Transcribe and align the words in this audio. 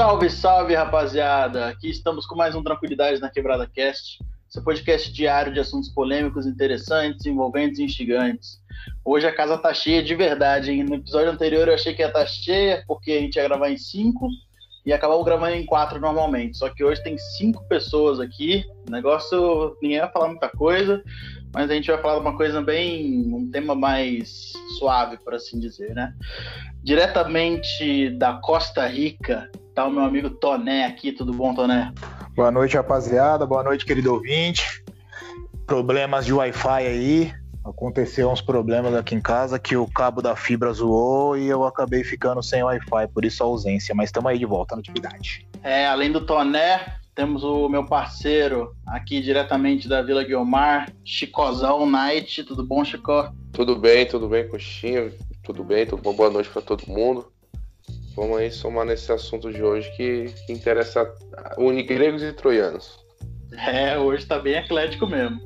Salve, 0.00 0.30
salve, 0.30 0.74
rapaziada! 0.74 1.66
Aqui 1.66 1.90
estamos 1.90 2.24
com 2.24 2.34
mais 2.34 2.54
um 2.54 2.62
Tranquilidade 2.62 3.20
na 3.20 3.28
Quebrada 3.28 3.66
Cast, 3.66 4.18
seu 4.48 4.64
podcast 4.64 5.12
diário 5.12 5.52
de 5.52 5.60
assuntos 5.60 5.90
polêmicos, 5.90 6.46
interessantes, 6.46 7.26
envolventes 7.26 7.78
e 7.78 7.82
instigantes. 7.82 8.62
Hoje 9.04 9.26
a 9.26 9.34
casa 9.34 9.58
tá 9.58 9.74
cheia 9.74 10.02
de 10.02 10.14
verdade, 10.14 10.70
hein? 10.70 10.84
No 10.84 10.94
episódio 10.94 11.30
anterior 11.30 11.68
eu 11.68 11.74
achei 11.74 11.92
que 11.92 12.00
ia 12.00 12.06
estar 12.06 12.20
tá 12.20 12.26
cheia, 12.26 12.82
porque 12.88 13.12
a 13.12 13.20
gente 13.20 13.36
ia 13.36 13.46
gravar 13.46 13.68
em 13.68 13.76
cinco 13.76 14.26
e 14.86 14.92
acabamos 14.94 15.22
gravando 15.22 15.54
em 15.54 15.66
quatro 15.66 16.00
normalmente. 16.00 16.56
Só 16.56 16.70
que 16.70 16.82
hoje 16.82 17.02
tem 17.02 17.18
cinco 17.36 17.62
pessoas 17.68 18.20
aqui. 18.20 18.64
O 18.88 18.90
negócio, 18.90 19.76
ninguém 19.82 20.00
vai 20.00 20.10
falar 20.10 20.28
muita 20.28 20.48
coisa, 20.48 21.04
mas 21.52 21.70
a 21.70 21.74
gente 21.74 21.90
vai 21.90 22.00
falar 22.00 22.14
de 22.14 22.20
uma 22.20 22.38
coisa 22.38 22.62
bem. 22.62 23.34
um 23.34 23.50
tema 23.50 23.74
mais 23.74 24.54
suave, 24.78 25.18
por 25.18 25.34
assim 25.34 25.60
dizer, 25.60 25.94
né? 25.94 26.14
Diretamente 26.82 28.08
da 28.16 28.40
Costa 28.40 28.86
Rica, 28.86 29.50
tá 29.74 29.86
o 29.86 29.90
meu 29.90 30.02
amigo 30.02 30.30
Toné 30.30 30.86
aqui. 30.86 31.12
Tudo 31.12 31.32
bom, 31.32 31.54
Toné? 31.54 31.92
Boa 32.34 32.50
noite, 32.50 32.76
rapaziada. 32.76 33.46
Boa 33.46 33.62
noite, 33.62 33.84
querido 33.84 34.12
ouvinte. 34.12 34.84
Problemas 35.66 36.24
de 36.24 36.32
Wi-Fi 36.32 36.86
aí. 36.86 37.32
Aconteceu 37.64 38.30
uns 38.30 38.40
problemas 38.40 38.94
aqui 38.94 39.14
em 39.14 39.20
casa 39.20 39.58
que 39.58 39.76
o 39.76 39.86
cabo 39.86 40.22
da 40.22 40.34
fibra 40.34 40.72
zoou 40.72 41.36
e 41.36 41.46
eu 41.46 41.64
acabei 41.64 42.02
ficando 42.02 42.42
sem 42.42 42.62
Wi-Fi, 42.62 43.08
por 43.12 43.24
isso 43.24 43.42
a 43.42 43.46
ausência. 43.46 43.94
Mas 43.94 44.08
estamos 44.08 44.30
aí 44.30 44.38
de 44.38 44.46
volta 44.46 44.74
na 44.74 44.80
atividade. 44.80 45.46
É, 45.62 45.86
além 45.86 46.10
do 46.10 46.22
Toné, 46.22 46.96
temos 47.14 47.44
o 47.44 47.68
meu 47.68 47.84
parceiro 47.84 48.74
aqui 48.86 49.20
diretamente 49.20 49.86
da 49.86 50.00
Vila 50.00 50.24
Guilmar, 50.24 50.90
Chicozão 51.04 51.84
Night. 51.84 52.44
Tudo 52.44 52.64
bom, 52.64 52.82
Chico? 52.82 53.30
Tudo 53.52 53.76
bem, 53.76 54.06
tudo 54.06 54.28
bem, 54.28 54.48
Coxinha. 54.48 55.12
Tudo 55.42 55.62
bem, 55.62 55.86
tudo 55.86 56.02
bom? 56.02 56.14
Boa 56.14 56.30
noite 56.30 56.48
para 56.48 56.62
todo 56.62 56.86
mundo. 56.86 57.30
Vamos 58.20 58.36
aí 58.36 58.50
somar 58.50 58.84
nesse 58.84 59.10
assunto 59.10 59.50
de 59.50 59.62
hoje 59.62 59.90
que, 59.96 60.26
que 60.44 60.52
interessa 60.52 61.10
une 61.56 61.82
gregos 61.82 62.22
e 62.22 62.30
troianos. 62.34 63.02
É, 63.66 63.98
hoje 63.98 64.26
tá 64.26 64.38
bem 64.38 64.56
eclético 64.56 65.06
mesmo. 65.06 65.40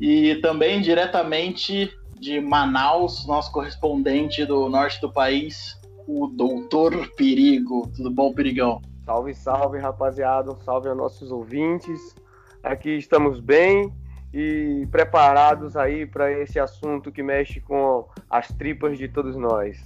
E 0.00 0.36
também 0.36 0.80
diretamente 0.80 1.94
de 2.18 2.40
Manaus, 2.40 3.26
nosso 3.26 3.52
correspondente 3.52 4.46
do 4.46 4.66
norte 4.70 4.98
do 4.98 5.12
país, 5.12 5.78
o 6.08 6.28
Doutor 6.28 7.12
Perigo. 7.16 7.86
Tudo 7.94 8.10
bom, 8.10 8.32
Perigão? 8.32 8.80
Salve, 9.04 9.34
salve, 9.34 9.78
rapaziada. 9.78 10.56
Salve 10.64 10.88
aos 10.88 10.96
nossos 10.96 11.30
ouvintes. 11.30 12.14
Aqui 12.62 12.96
estamos 12.96 13.40
bem 13.40 13.92
e 14.32 14.88
preparados 14.90 15.76
aí 15.76 16.06
para 16.06 16.32
esse 16.32 16.58
assunto 16.58 17.12
que 17.12 17.22
mexe 17.22 17.60
com 17.60 18.08
as 18.30 18.48
tripas 18.48 18.96
de 18.96 19.06
todos 19.06 19.36
nós. 19.36 19.76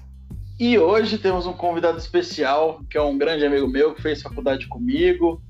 E 0.61 0.79
hoje 0.79 1.17
temos 1.17 1.47
um 1.47 1.55
convidado 1.55 1.97
especial, 1.97 2.83
que 2.91 2.99
é 2.99 3.01
um 3.01 3.17
grande 3.17 3.47
amigo 3.47 3.67
meu 3.67 3.95
que 3.95 4.03
fez 4.03 4.21
faculdade 4.21 4.69
comigo, 4.69 5.41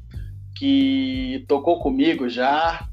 que 0.57 1.45
tocou 1.49 1.81
comigo 1.81 2.29
já, 2.29 2.89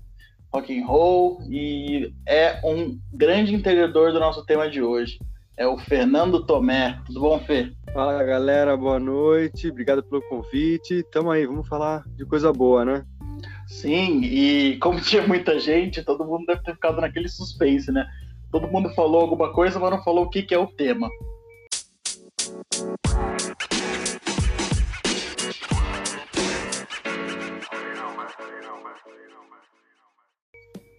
rock 0.52 0.76
and 0.76 0.84
roll 0.84 1.44
e 1.48 2.12
é 2.28 2.60
um 2.66 3.00
grande 3.14 3.54
integrador 3.54 4.12
do 4.12 4.20
nosso 4.20 4.44
tema 4.48 4.68
de 4.68 4.82
hoje. 4.82 5.20
É 5.56 5.68
o 5.68 5.78
Fernando 5.78 6.44
Tomé. 6.44 7.00
Tudo 7.06 7.20
bom, 7.20 7.40
Fê? 7.42 7.72
Fala 7.94 8.24
galera, 8.24 8.76
boa 8.76 9.00
noite. 9.00 9.70
Obrigado 9.70 10.02
pelo 10.02 10.28
convite. 10.28 11.04
Tamo 11.12 11.30
aí, 11.30 11.46
vamos 11.46 11.68
falar 11.68 12.04
de 12.16 12.26
coisa 12.26 12.52
boa, 12.52 12.84
né? 12.84 13.06
Sim, 13.68 14.22
e 14.24 14.78
como 14.78 15.00
tinha 15.06 15.22
muita 15.22 15.60
gente, 15.60 16.02
todo 16.02 16.26
mundo 16.26 16.48
deve 16.48 16.64
ter 16.64 16.74
ficado 16.74 17.00
naquele 17.00 17.30
suspense, 17.30 17.92
né? 17.92 18.08
Todo 18.52 18.68
mundo 18.68 18.90
falou 18.96 19.22
alguma 19.22 19.54
coisa, 19.54 19.80
mas 19.80 19.92
não 19.92 20.04
falou 20.04 20.24
o 20.24 20.30
que, 20.32 20.42
que 20.42 20.56
é 20.56 20.58
o 20.58 20.66
tema. 20.66 21.08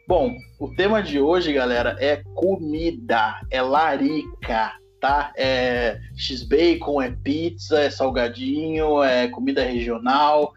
Bom, 0.08 0.34
o 0.58 0.74
tema 0.74 1.02
de 1.02 1.20
hoje, 1.20 1.52
galera, 1.52 1.94
é 2.00 2.22
comida, 2.34 3.38
é 3.50 3.60
larica, 3.60 4.72
tá? 4.98 5.32
É 5.36 6.00
x-bacon, 6.16 7.02
é 7.02 7.10
pizza, 7.10 7.78
é 7.78 7.90
salgadinho, 7.90 9.02
é 9.02 9.28
comida 9.28 9.62
regional. 9.62 10.54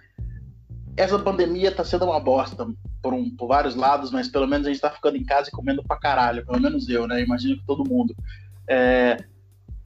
Essa 0.95 1.19
pandemia 1.19 1.69
tá 1.69 1.83
sendo 1.83 2.05
uma 2.05 2.19
bosta 2.19 2.65
por, 3.03 3.13
um, 3.13 3.29
por 3.35 3.47
vários 3.47 3.75
lados, 3.75 4.09
mas 4.09 4.29
pelo 4.29 4.47
menos 4.47 4.67
a 4.67 4.69
gente 4.69 4.81
tá 4.81 4.89
ficando 4.89 5.17
em 5.17 5.25
casa 5.25 5.49
e 5.49 5.51
comendo 5.51 5.83
pra 5.83 5.99
caralho, 5.99 6.45
pelo 6.45 6.61
menos 6.61 6.87
eu, 6.87 7.05
né? 7.05 7.21
Imagino 7.21 7.57
que 7.57 7.65
todo 7.65 7.83
mundo. 7.83 8.15
É, 8.69 9.17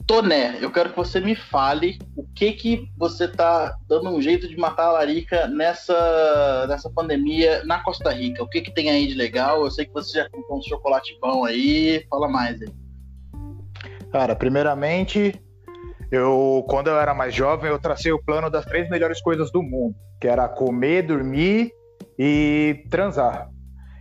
Toné, 0.06 0.58
eu 0.60 0.70
quero 0.70 0.90
que 0.90 0.96
você 0.96 1.18
me 1.18 1.34
fale 1.34 1.98
o 2.14 2.22
que 2.22 2.52
que 2.52 2.88
você 2.96 3.26
tá 3.26 3.76
dando 3.88 4.08
um 4.10 4.22
jeito 4.22 4.46
de 4.46 4.56
matar 4.56 4.86
a 4.86 4.92
larica 4.92 5.48
nessa, 5.48 6.64
nessa 6.68 6.88
pandemia 6.88 7.64
na 7.64 7.82
Costa 7.82 8.12
Rica. 8.12 8.40
O 8.40 8.48
que 8.48 8.60
que 8.60 8.72
tem 8.72 8.88
aí 8.88 9.08
de 9.08 9.14
legal? 9.14 9.64
Eu 9.64 9.70
sei 9.70 9.84
que 9.84 9.92
você 9.92 10.18
já 10.18 10.30
comprou 10.30 10.58
um 10.58 10.62
chocolate 10.62 11.18
bom 11.20 11.44
aí. 11.44 12.06
Fala 12.08 12.28
mais 12.28 12.62
aí. 12.62 12.68
Cara, 14.12 14.36
primeiramente, 14.36 15.34
eu 16.12 16.64
quando 16.68 16.86
eu 16.86 17.00
era 17.00 17.12
mais 17.12 17.34
jovem, 17.34 17.68
eu 17.68 17.78
tracei 17.78 18.12
o 18.12 18.22
plano 18.22 18.48
das 18.48 18.64
três 18.64 18.88
melhores 18.88 19.20
coisas 19.20 19.50
do 19.50 19.60
mundo, 19.60 19.96
que 20.20 20.28
era 20.28 20.48
comer, 20.48 21.02
dormir 21.02 21.72
e 22.16 22.84
transar. 22.90 23.50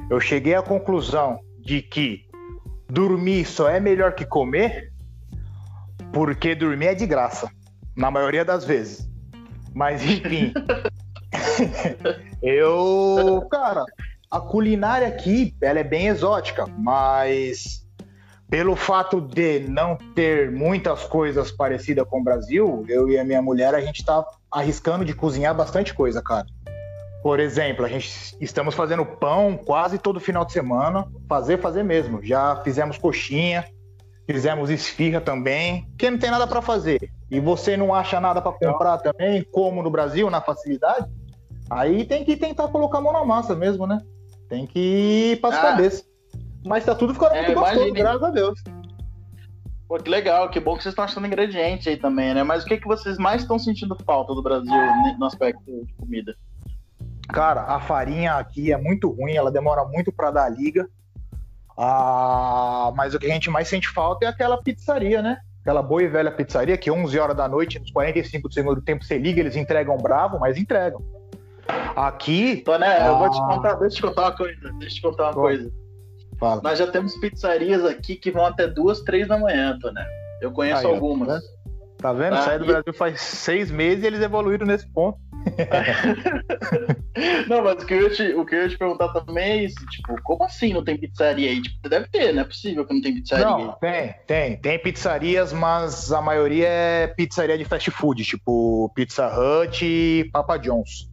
Eu 0.08 0.20
cheguei 0.20 0.54
à 0.54 0.62
conclusão 0.62 1.40
de 1.62 1.82
que 1.82 2.26
dormir 2.88 3.44
só 3.44 3.68
é 3.68 3.80
melhor 3.80 4.14
que 4.14 4.24
comer 4.24 4.94
porque 6.16 6.56
dormir 6.56 6.88
é 6.88 6.96
de 6.96 7.06
graça, 7.06 7.52
na 7.94 8.10
maioria 8.10 8.46
das 8.46 8.64
vezes. 8.64 9.06
Mas 9.74 10.02
enfim. 10.02 10.54
eu, 12.42 13.46
cara, 13.52 13.84
a 14.32 14.40
culinária 14.40 15.10
aqui, 15.10 15.54
ela 15.62 15.80
é 15.80 15.84
bem 15.84 16.08
exótica, 16.08 16.66
mas 16.78 17.86
pelo 18.50 18.78
fato 18.78 19.20
de 19.20 19.60
não 19.68 19.98
ter 20.16 20.50
muitas 20.50 21.04
coisas 21.04 21.52
parecidas 21.52 22.08
com 22.08 22.22
o 22.22 22.24
Brasil, 22.24 22.86
eu 22.88 23.10
e 23.10 23.20
a 23.20 23.24
minha 23.26 23.42
mulher, 23.42 23.76
a 23.76 23.82
gente 23.82 24.06
tá 24.06 24.26
arriscando 24.50 25.04
de 25.04 25.14
cozinhar 25.14 25.54
bastante 25.54 25.94
coisa, 25.94 26.22
cara. 26.22 26.46
Por 27.22 27.42
exemplo, 27.42 27.84
a 27.84 27.90
gente 27.90 28.38
estamos 28.40 28.74
fazendo 28.74 29.06
pão 29.06 29.58
quase 29.58 29.98
todo 29.98 30.18
final 30.22 30.46
de 30.46 30.54
semana, 30.54 31.06
fazer, 31.28 31.60
fazer 31.60 31.84
mesmo. 31.84 32.24
Já 32.24 32.62
fizemos 32.64 32.98
coxinha, 32.98 33.66
Fizemos 34.28 34.70
esfirra 34.70 35.22
também, 35.22 35.86
porque 35.90 36.10
não 36.10 36.18
tem 36.18 36.32
nada 36.32 36.48
para 36.48 36.62
fazer. 36.62 37.12
E 37.30 37.40
você 37.40 37.78
não 37.78 37.94
acha 37.94 38.20
nada 38.20 38.42
para 38.42 38.52
comprar 38.52 38.98
também, 38.98 39.44
como 39.52 39.84
no 39.84 39.90
Brasil, 39.90 40.30
na 40.30 40.42
facilidade, 40.42 41.08
aí 41.70 42.06
tem 42.06 42.24
que 42.24 42.36
tentar 42.36 42.68
colocar 42.70 42.98
a 42.98 43.02
mão 43.02 43.14
na 43.14 43.24
massa 43.24 43.56
mesmo, 43.56 43.86
né? 43.86 44.00
Tem 44.50 44.66
que 44.66 45.34
ir 45.34 45.42
para 45.42 45.56
as 45.56 45.60
ah. 45.60 45.62
cabeças. 45.62 46.06
Mas 46.66 46.84
tá 46.84 46.96
tudo 46.96 47.14
ficando 47.14 47.36
é, 47.36 47.44
muito 47.44 47.54
gostoso, 47.54 47.76
imagine. 47.76 48.00
graças 48.00 48.24
a 48.24 48.30
Deus. 48.32 48.64
Pô, 49.88 49.98
que 49.98 50.10
legal, 50.10 50.50
que 50.50 50.60
bom 50.60 50.76
que 50.76 50.82
vocês 50.82 50.94
estão 50.94 51.06
achando 51.06 51.28
ingredientes 51.28 51.88
aí 51.88 51.98
também, 51.98 52.34
né? 52.34 52.42
Mas 52.42 52.64
o 52.64 52.66
que, 52.66 52.78
que 52.78 52.88
vocês 52.88 53.20
mais 53.20 53.44
estão 53.44 53.60
sentindo 53.60 53.96
falta 54.04 54.34
do 54.34 54.42
Brasil 54.42 54.74
no 55.20 55.26
aspecto 55.26 55.64
de 55.64 55.94
comida? 55.94 56.36
Cara, 57.30 57.62
a 57.62 57.80
farinha 57.80 58.34
aqui 58.34 58.72
é 58.72 58.78
muito 58.78 59.10
ruim, 59.10 59.34
ela 59.34 59.52
demora 59.52 59.86
muito 59.86 60.12
para 60.12 60.32
dar 60.32 60.50
liga. 60.50 60.88
Ah, 61.78 62.92
mas 62.96 63.14
o 63.14 63.20
que 63.20 63.26
a 63.26 63.34
gente 63.34 63.50
mais 63.50 63.68
sente 63.68 63.90
falta 63.90 64.26
é 64.26 64.30
aquela 64.30 64.62
pizzaria, 64.62 65.22
né? 65.22 65.38
Aquela 65.62 65.82
boa 65.82 66.04
e 66.04 66.08
velha 66.08 66.32
pizzaria 66.32 66.78
que 66.78 66.92
11 66.92 67.20
horas 67.20 67.36
da 67.36 67.48
noite, 67.48 67.80
nos 67.80 67.92
45 67.92 68.48
do 68.48 68.54
segundo 68.54 68.82
tempo, 68.82 69.04
você 69.04 69.18
liga, 69.18 69.40
eles 69.40 69.56
entregam 69.56 69.98
bravo, 69.98 70.40
mas 70.40 70.58
entregam. 70.58 71.02
Aqui. 71.96 72.58
Toné, 72.58 73.02
ah... 73.02 73.08
eu 73.08 73.18
vou 73.18 73.30
te 73.30 73.40
ah. 73.40 73.48
contar, 73.48 73.74
deixa 73.76 73.96
eu 73.96 73.96
te 73.96 74.02
contar 74.02 74.22
uma 74.22 74.38
coisa. 74.38 74.74
Deixa 74.80 74.86
eu 74.86 74.90
te 74.90 75.02
contar 75.02 75.24
uma 75.24 75.34
Bom, 75.34 75.42
coisa. 75.42 75.72
Fala. 76.40 76.62
Nós 76.62 76.78
já 76.78 76.88
temos 76.88 77.16
pizzarias 77.16 77.84
aqui 77.86 78.16
que 78.16 78.32
vão 78.32 78.46
até 78.46 78.68
duas, 78.68 79.02
três 79.02 79.28
da 79.28 79.38
manhã, 79.38 79.78
Toné. 79.80 80.06
Eu 80.42 80.52
conheço 80.52 80.86
Aí, 80.86 80.94
algumas. 80.94 81.28
Tá 81.28 81.34
vendo? 81.34 81.56
Tá 81.98 82.14
vendo? 82.14 82.36
Ah, 82.36 82.42
Saí 82.42 82.60
do 82.60 82.66
e... 82.66 82.68
Brasil 82.68 82.94
faz 82.94 83.22
seis 83.22 83.72
meses 83.72 84.04
e 84.04 84.08
eles 84.08 84.22
evoluíram 84.22 84.68
nesse 84.68 84.88
ponto. 84.88 85.18
não, 87.48 87.64
mas 87.64 87.82
o 87.82 87.86
que, 87.86 87.94
eu 87.94 88.04
ia 88.04 88.10
te, 88.10 88.34
o 88.34 88.46
que 88.46 88.56
eu 88.56 88.64
ia 88.64 88.70
te 88.70 88.78
perguntar 88.78 89.10
também 89.10 89.44
é 89.44 89.64
isso, 89.64 89.86
tipo, 89.88 90.22
como 90.24 90.44
assim 90.44 90.74
não 90.74 90.84
tem 90.84 90.98
pizzaria 90.98 91.50
aí? 91.50 91.62
Tipo, 91.62 91.90
deve 91.90 92.08
ter, 92.08 92.34
não 92.34 92.42
é 92.42 92.46
possível 92.46 92.86
que 92.86 92.94
não 92.94 93.02
tem 93.02 93.14
pizzaria. 93.14 93.46
Não, 93.46 93.74
tem, 93.74 94.16
tem. 94.28 94.58
Tem 94.58 94.80
pizzarias, 94.80 95.54
mas 95.54 96.12
a 96.12 96.22
maioria 96.22 96.68
é 96.68 97.08
pizzaria 97.08 97.58
de 97.58 97.66
fast 97.66 97.90
food, 97.92 98.24
tipo 98.24 98.92
Pizza 98.96 99.28
Hut 99.28 99.86
e 99.86 100.30
Papa 100.32 100.58
John's. 100.58 101.10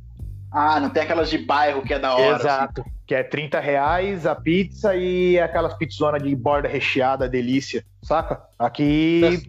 Ah, 0.51 0.79
não 0.79 0.91
tem 0.91 1.03
aquelas 1.03 1.31
de 1.31 1.39
bairro 1.39 1.83
que 1.83 1.95
é 1.95 1.99
da 1.99 2.15
hora. 2.15 2.37
Assim. 2.37 2.47
Exato. 2.47 2.81
Assim. 2.83 2.91
Que 3.07 3.15
é 3.15 3.23
30 3.23 3.59
reais 3.59 4.27
a 4.27 4.35
pizza 4.35 4.95
e 4.95 5.39
aquelas 5.41 5.75
pizzonas 5.75 6.23
de 6.23 6.35
borda 6.37 6.69
recheada, 6.69 7.29
delícia, 7.29 7.85
saca? 8.03 8.43
Aqui. 8.59 9.43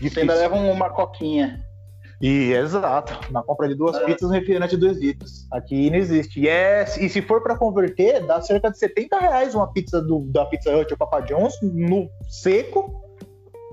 Você 0.00 0.20
ainda 0.20 0.34
leva 0.34 0.56
uma 0.56 0.90
coquinha. 0.90 1.64
E 2.20 2.52
exato, 2.52 3.32
na 3.32 3.42
compra 3.42 3.66
de 3.66 3.74
duas 3.74 3.96
é. 3.96 4.04
pizzas, 4.04 4.28
um 4.28 4.32
refrigerante 4.32 4.74
de 4.76 4.80
2 4.80 4.98
litros. 4.98 5.46
Aqui 5.50 5.88
não 5.88 5.96
existe. 5.96 6.40
E, 6.40 6.48
é, 6.48 6.84
e 7.00 7.08
se 7.08 7.22
for 7.22 7.42
para 7.42 7.56
converter, 7.56 8.26
dá 8.26 8.40
cerca 8.42 8.70
de 8.70 8.78
70 8.78 9.18
reais 9.18 9.54
uma 9.54 9.72
pizza 9.72 10.02
do, 10.02 10.20
da 10.26 10.44
Pizza 10.44 10.76
Hut 10.76 10.92
ou 10.92 10.98
Papa 10.98 11.20
John's 11.20 11.54
no 11.62 12.10
seco. 12.28 13.02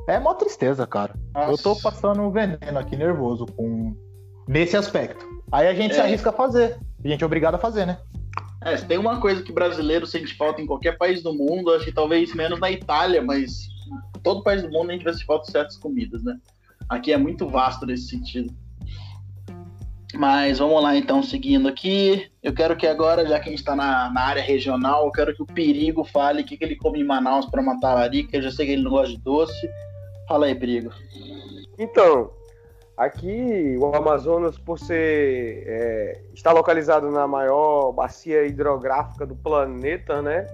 É 0.08 0.18
mó 0.18 0.34
tristeza, 0.34 0.88
cara. 0.88 1.14
Nossa. 1.34 1.52
Eu 1.52 1.58
tô 1.58 1.76
passando 1.76 2.22
um 2.22 2.32
veneno 2.32 2.80
aqui 2.80 2.96
nervoso 2.96 3.46
com, 3.48 3.94
nesse 4.48 4.78
aspecto. 4.78 5.26
Aí 5.52 5.68
a 5.68 5.74
gente 5.74 5.94
se 5.94 6.00
É. 6.00 6.04
arrisca 6.04 6.30
a 6.30 6.34
fazer. 6.34 6.78
A 7.04 7.08
gente 7.08 7.22
é 7.22 7.26
obrigado 7.26 7.56
a 7.56 7.60
fazer, 7.60 7.86
né? 7.86 7.98
É, 8.64 8.78
se 8.78 8.86
tem 8.86 8.98
uma 8.98 9.20
coisa 9.20 9.44
que 9.44 9.52
brasileiro 9.52 10.08
sente 10.08 10.36
falta 10.36 10.62
em 10.62 10.66
qualquer 10.66 10.98
país 10.98 11.22
do 11.22 11.34
mundo, 11.34 11.74
acho 11.74 11.86
que 11.86 11.92
talvez 11.92 12.34
menos 12.34 12.60
na 12.60 12.72
Itália, 12.72 13.22
mas 13.22 13.68
em 14.16 14.20
todo 14.22 14.42
país 14.42 14.62
do 14.62 14.70
mundo 14.70 14.90
a 14.90 14.94
gente 14.94 15.04
vai 15.04 15.14
sentir 15.14 15.26
falta 15.26 15.52
certas 15.52 15.78
comidas, 15.78 16.24
né? 16.24 16.38
Aqui 16.90 17.12
é 17.12 17.18
muito 17.18 17.48
vasto 17.48 17.86
nesse 17.86 18.08
sentido. 18.10 18.54
Mas 20.16 20.60
vamos 20.60 20.82
lá 20.82 20.96
então, 20.96 21.22
seguindo 21.22 21.68
aqui. 21.68 22.32
Eu 22.42 22.54
quero 22.54 22.78
que 22.78 22.88
agora, 22.88 23.26
já 23.28 23.40
que 23.40 23.50
a 23.50 23.52
gente 23.52 23.60
está 23.60 23.76
na, 23.76 24.10
na 24.10 24.22
área 24.22 24.42
regional, 24.42 25.06
eu 25.06 25.12
quero 25.12 25.36
que 25.36 25.44
o 25.44 25.46
Perigo 25.46 26.04
fale 26.06 26.42
o 26.42 26.46
que, 26.46 26.58
que 26.58 26.64
ele 26.64 26.78
come 26.78 27.02
em 27.02 27.04
Manaus 27.04 27.46
para 27.46 27.62
matar 27.62 27.92
a 27.92 27.96
larica. 27.96 28.38
Eu 28.38 28.42
já 28.42 28.52
sei 28.52 28.66
que 28.66 28.72
ele 28.72 28.84
não 28.84 28.92
gosta 28.92 29.14
de 29.14 29.22
doce. 29.22 29.70
Fala 30.28 30.46
aí, 30.46 30.56
Perigo. 30.56 30.92
Então, 31.78 32.32
aqui 32.96 33.76
o 33.78 33.94
Amazonas, 33.94 34.58
por 34.58 34.80
ser 34.80 35.64
é, 35.68 36.22
está 36.34 36.54
localizado 36.54 37.12
na 37.12 37.28
maior 37.28 37.92
bacia 37.92 38.46
hidrográfica 38.46 39.26
do 39.26 39.36
planeta, 39.36 40.22
né? 40.22 40.48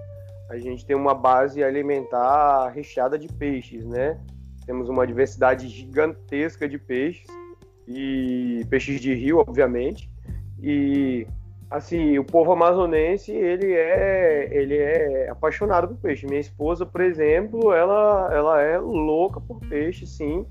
A 0.50 0.58
gente 0.58 0.84
tem 0.84 0.94
uma 0.94 1.14
base 1.14 1.64
alimentar 1.64 2.68
recheada 2.68 3.18
de 3.18 3.28
peixes, 3.28 3.86
né? 3.86 4.20
Temos 4.66 4.88
uma 4.88 5.06
diversidade 5.06 5.68
gigantesca 5.68 6.68
de 6.68 6.78
peixes 6.78 7.26
e 7.86 8.64
peixes 8.68 9.00
de 9.00 9.14
rio, 9.14 9.38
obviamente. 9.38 10.10
E 10.62 11.26
assim, 11.70 12.18
o 12.18 12.24
povo 12.24 12.52
amazonense, 12.52 13.32
ele 13.32 13.72
é, 13.72 14.48
ele 14.50 14.76
é 14.76 15.28
apaixonado 15.28 15.88
por 15.88 15.96
peixe. 15.96 16.26
Minha 16.26 16.40
esposa, 16.40 16.86
por 16.86 17.00
exemplo, 17.00 17.72
ela, 17.72 18.30
ela 18.32 18.62
é 18.62 18.78
louca 18.78 19.40
por 19.40 19.60
peixe, 19.60 20.06
sim. 20.06 20.46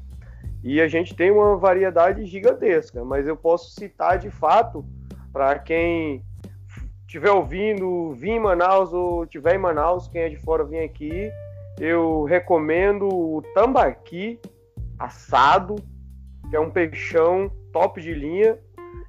E 0.63 0.79
a 0.79 0.87
gente 0.87 1.15
tem 1.15 1.31
uma 1.31 1.57
variedade 1.57 2.25
gigantesca, 2.25 3.03
mas 3.03 3.27
eu 3.27 3.35
posso 3.35 3.71
citar 3.71 4.17
de 4.17 4.29
fato 4.29 4.85
para 5.31 5.59
quem 5.59 6.23
estiver 7.05 7.31
ouvindo, 7.31 8.13
vir 8.13 8.31
em 8.31 8.39
Manaus 8.39 8.93
ou 8.93 9.23
estiver 9.23 9.55
em 9.55 9.59
Manaus, 9.59 10.07
quem 10.07 10.21
é 10.21 10.29
de 10.29 10.37
fora 10.37 10.63
vir 10.63 10.79
aqui, 10.79 11.31
eu 11.79 12.23
recomendo 12.23 13.07
o 13.07 13.41
tambaqui 13.53 14.39
assado, 14.97 15.75
que 16.49 16.55
é 16.55 16.59
um 16.59 16.69
peixão 16.69 17.51
top 17.71 18.01
de 18.01 18.13
linha, 18.13 18.57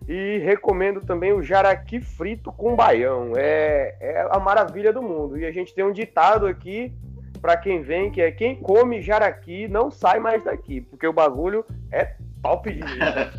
e 0.08 0.38
recomendo 0.38 1.00
também 1.00 1.32
o 1.32 1.42
jaraqui 1.42 2.00
frito 2.00 2.52
com 2.52 2.76
baião. 2.76 3.32
É, 3.36 3.96
é 4.00 4.28
a 4.30 4.38
maravilha 4.38 4.92
do 4.92 5.02
mundo. 5.02 5.38
E 5.38 5.46
a 5.46 5.52
gente 5.52 5.74
tem 5.74 5.84
um 5.84 5.92
ditado 5.92 6.46
aqui 6.46 6.92
para 7.40 7.56
quem 7.56 7.82
vem, 7.82 8.10
que 8.10 8.20
é 8.20 8.30
quem 8.30 8.56
come 8.56 9.02
jaraqui 9.02 9.68
não 9.68 9.90
sai 9.90 10.18
mais 10.18 10.44
daqui, 10.44 10.80
porque 10.80 11.06
o 11.06 11.12
bagulho 11.12 11.64
é 11.92 12.16
top 12.42 12.72
de 12.72 12.80
linha. 12.80 13.32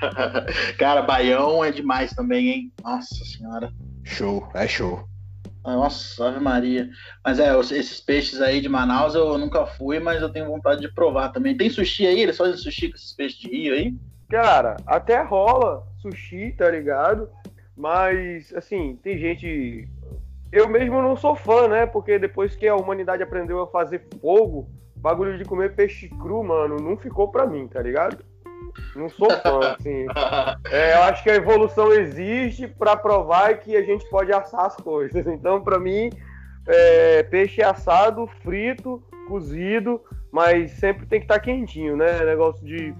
Cara, 0.78 1.02
baião 1.02 1.64
é 1.64 1.70
demais 1.70 2.12
também, 2.12 2.48
hein? 2.48 2.72
Nossa 2.82 3.24
senhora. 3.24 3.72
Show, 4.02 4.48
é 4.54 4.66
show. 4.66 5.04
Nossa, 5.64 6.28
Ave 6.28 6.40
Maria. 6.40 6.90
Mas 7.24 7.40
é, 7.40 7.58
esses 7.58 8.00
peixes 8.00 8.40
aí 8.40 8.60
de 8.60 8.68
Manaus 8.68 9.14
eu 9.14 9.38
nunca 9.38 9.64
fui, 9.64 9.98
mas 9.98 10.20
eu 10.20 10.28
tenho 10.28 10.46
vontade 10.46 10.80
de 10.80 10.92
provar 10.92 11.30
também. 11.30 11.56
Tem 11.56 11.70
sushi 11.70 12.06
aí? 12.06 12.20
Eles 12.20 12.36
fazem 12.36 12.56
sushi 12.56 12.90
com 12.90 12.96
esses 12.96 13.12
peixes 13.14 13.38
de 13.38 13.48
rio 13.48 13.74
aí? 13.74 13.94
Cara, 14.28 14.76
até 14.86 15.22
rola 15.22 15.82
sushi, 16.00 16.52
tá 16.56 16.70
ligado? 16.70 17.28
Mas, 17.76 18.52
assim, 18.54 18.98
tem 19.02 19.18
gente. 19.18 19.88
Eu 20.52 20.68
mesmo 20.68 21.02
não 21.02 21.16
sou 21.16 21.34
fã, 21.34 21.66
né? 21.66 21.86
Porque 21.86 22.18
depois 22.18 22.54
que 22.54 22.68
a 22.68 22.76
humanidade 22.76 23.22
aprendeu 23.22 23.60
a 23.60 23.66
fazer 23.66 24.06
fogo, 24.20 24.68
bagulho 24.96 25.36
de 25.36 25.44
comer 25.44 25.74
peixe 25.74 26.08
cru, 26.08 26.44
mano, 26.44 26.76
não 26.76 26.96
ficou 26.96 27.28
pra 27.28 27.46
mim, 27.46 27.66
tá 27.66 27.80
ligado? 27.82 28.24
Não 28.96 29.08
sou 29.08 29.30
fã, 29.30 29.76
assim. 29.78 30.06
É, 30.70 30.94
eu 30.94 31.02
acho 31.04 31.22
que 31.22 31.30
a 31.30 31.36
evolução 31.36 31.92
existe 31.92 32.66
pra 32.66 32.96
provar 32.96 33.58
que 33.58 33.76
a 33.76 33.82
gente 33.82 34.08
pode 34.08 34.32
assar 34.32 34.66
as 34.66 34.76
coisas. 34.76 35.26
Então, 35.26 35.60
pra 35.60 35.78
mim, 35.78 36.10
é, 36.66 37.22
peixe 37.24 37.62
assado, 37.62 38.26
frito, 38.42 39.02
cozido, 39.28 40.00
mas 40.32 40.72
sempre 40.72 41.06
tem 41.06 41.20
que 41.20 41.24
estar 41.24 41.40
quentinho, 41.40 41.96
né? 41.96 42.24
Negócio 42.24 42.64
de 42.64 42.94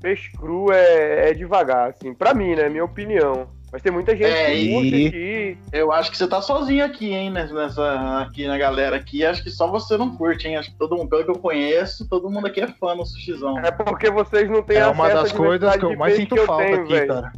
peixe 0.00 0.30
cru 0.32 0.72
é, 0.72 1.30
é 1.30 1.34
devagar, 1.34 1.90
assim. 1.90 2.14
Pra 2.14 2.34
mim, 2.34 2.54
né? 2.54 2.68
Minha 2.68 2.84
opinião. 2.84 3.48
Mas 3.72 3.82
tem 3.82 3.92
muita 3.92 4.16
gente 4.16 4.24
É, 4.26 4.46
que 4.46 4.52
e- 4.56 4.72
curte 4.72 5.06
aqui. 5.06 5.58
Eu 5.72 5.92
acho 5.92 6.10
que 6.10 6.16
você 6.16 6.26
tá 6.26 6.42
sozinho 6.42 6.84
aqui, 6.84 7.12
hein, 7.14 7.30
nessa, 7.30 8.20
aqui 8.20 8.46
na 8.48 8.58
galera 8.58 8.96
aqui. 8.96 9.24
Acho 9.24 9.44
que 9.44 9.50
só 9.50 9.68
você 9.68 9.96
não 9.96 10.16
curte, 10.16 10.48
hein? 10.48 10.56
Acho 10.56 10.72
que 10.72 10.76
todo 10.76 10.96
mundo, 10.96 11.08
pelo 11.08 11.24
que 11.24 11.30
eu 11.30 11.38
conheço, 11.38 12.08
todo 12.08 12.28
mundo 12.28 12.48
aqui 12.48 12.60
é 12.60 12.66
fã 12.66 12.96
no 12.96 13.06
sushizão. 13.06 13.58
É 13.60 13.70
porque 13.70 14.10
vocês 14.10 14.50
não 14.50 14.62
têm 14.62 14.76
É 14.78 14.80
acesso 14.80 14.94
uma 14.94 15.06
à 15.06 15.14
das 15.14 15.30
coisas 15.32 15.76
que 15.76 15.84
eu 15.84 15.96
mais 15.96 16.16
sinto 16.16 16.36
eu 16.36 16.46
falta 16.46 16.64
tenho, 16.64 16.80
aqui, 16.82 16.92
velho. 16.92 17.06
cara. 17.08 17.32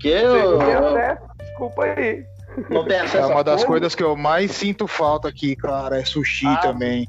Que 0.00 0.08
eu, 0.08 0.60
acesso, 0.60 1.22
desculpa 1.38 1.84
aí. 1.84 2.24
não 2.70 2.84
tem 2.84 2.96
É 2.98 3.00
acesso 3.00 3.28
uma 3.30 3.40
a 3.40 3.42
das 3.42 3.64
coisas 3.64 3.94
que 3.94 4.02
eu 4.02 4.14
mais 4.14 4.50
sinto 4.52 4.86
falta 4.86 5.28
aqui, 5.28 5.56
cara. 5.56 5.98
É 5.98 6.04
sushi 6.04 6.46
Ah, 6.46 6.56
também. 6.58 7.08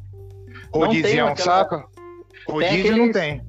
Rodizião, 0.73 1.27
aquela- 1.27 1.45
saca? 1.59 1.83
Rodízio 2.47 2.79
aqueles- 2.79 2.97
não 2.97 3.11
tem. 3.11 3.41